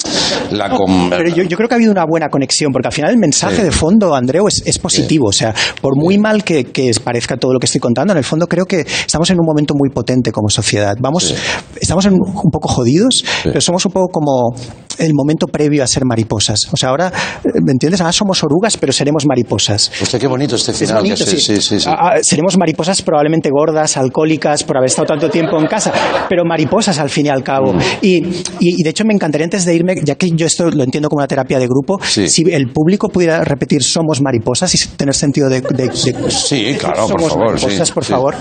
[0.52, 3.12] la com- Pero yo, yo creo que ha habido una buena conexión, porque al final
[3.12, 3.62] el mensaje Sí.
[3.64, 5.28] de fondo, Andreu, es, es positivo.
[5.28, 8.24] O sea, por muy mal que, que parezca todo lo que estoy contando, en el
[8.24, 10.96] fondo creo que estamos en un momento muy potente como sociedad.
[11.00, 11.34] Vamos,
[11.80, 14.54] estamos en- un poco jodidos, pero somos un poco como
[14.98, 16.68] el momento previo a ser mariposas.
[16.74, 17.08] O sea, ahora,
[17.44, 18.02] eh, ¿me entiendes?
[18.02, 19.92] Ahora somos orugas, pero seremos mariposas.
[20.02, 20.98] Hostia, qué bonito este Es final.
[20.98, 21.40] bonito, que sí.
[21.40, 21.86] sí, sí, sí.
[21.90, 25.94] Ah, ah, seremos mariposas probablemente gordas, alcohólicas, por haber estado tanto tiempo en casa,
[26.28, 27.72] pero mariposas al fin y al cabo.
[27.74, 27.80] Mm.
[28.02, 30.84] Y, y- y de hecho me encantaría antes de irme, ya que yo esto lo
[30.84, 35.16] entiendo como una terapia de grupo, si el público pudiera repetir somos mariposas y tener
[35.16, 35.62] sentido de...
[35.62, 37.60] de- de- Sí, claro, por somos favor.
[37.60, 38.12] sí, mariposas, por sí.
[38.14, 38.36] favor.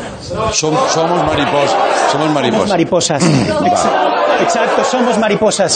[0.52, 1.76] Som- somos mariposas.
[2.12, 2.58] Somos mariposas.
[2.58, 3.22] Somos mariposas.
[3.22, 5.72] Exa- Exacto, somos mariposas.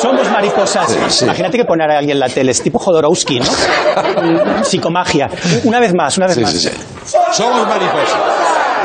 [0.00, 0.88] Somos mariposas.
[0.90, 1.24] Sí, sí.
[1.26, 3.46] Imagínate que poner a alguien en la tele, es tipo Jodorowsky, ¿no?
[4.64, 5.28] Psicomagia.
[5.64, 6.52] Una vez más, una vez Sí, más.
[6.52, 7.16] sí, sí.
[7.32, 8.18] Somos mariposas.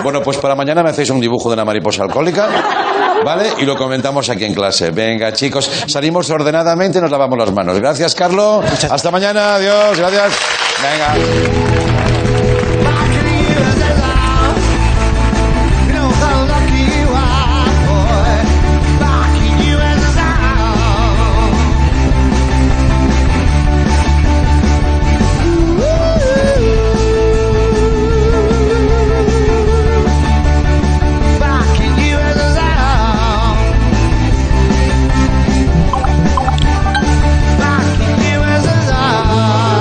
[0.03, 2.49] Bueno, pues para mañana me hacéis un dibujo de una mariposa alcohólica,
[3.23, 3.53] ¿vale?
[3.59, 4.91] Y lo comentamos aquí en clase.
[4.91, 7.79] Venga, chicos, salimos ordenadamente y nos lavamos las manos.
[7.79, 8.65] Gracias, Carlos.
[8.89, 9.55] Hasta mañana.
[9.55, 9.97] Adiós.
[9.97, 10.33] Gracias.
[10.81, 11.94] Venga.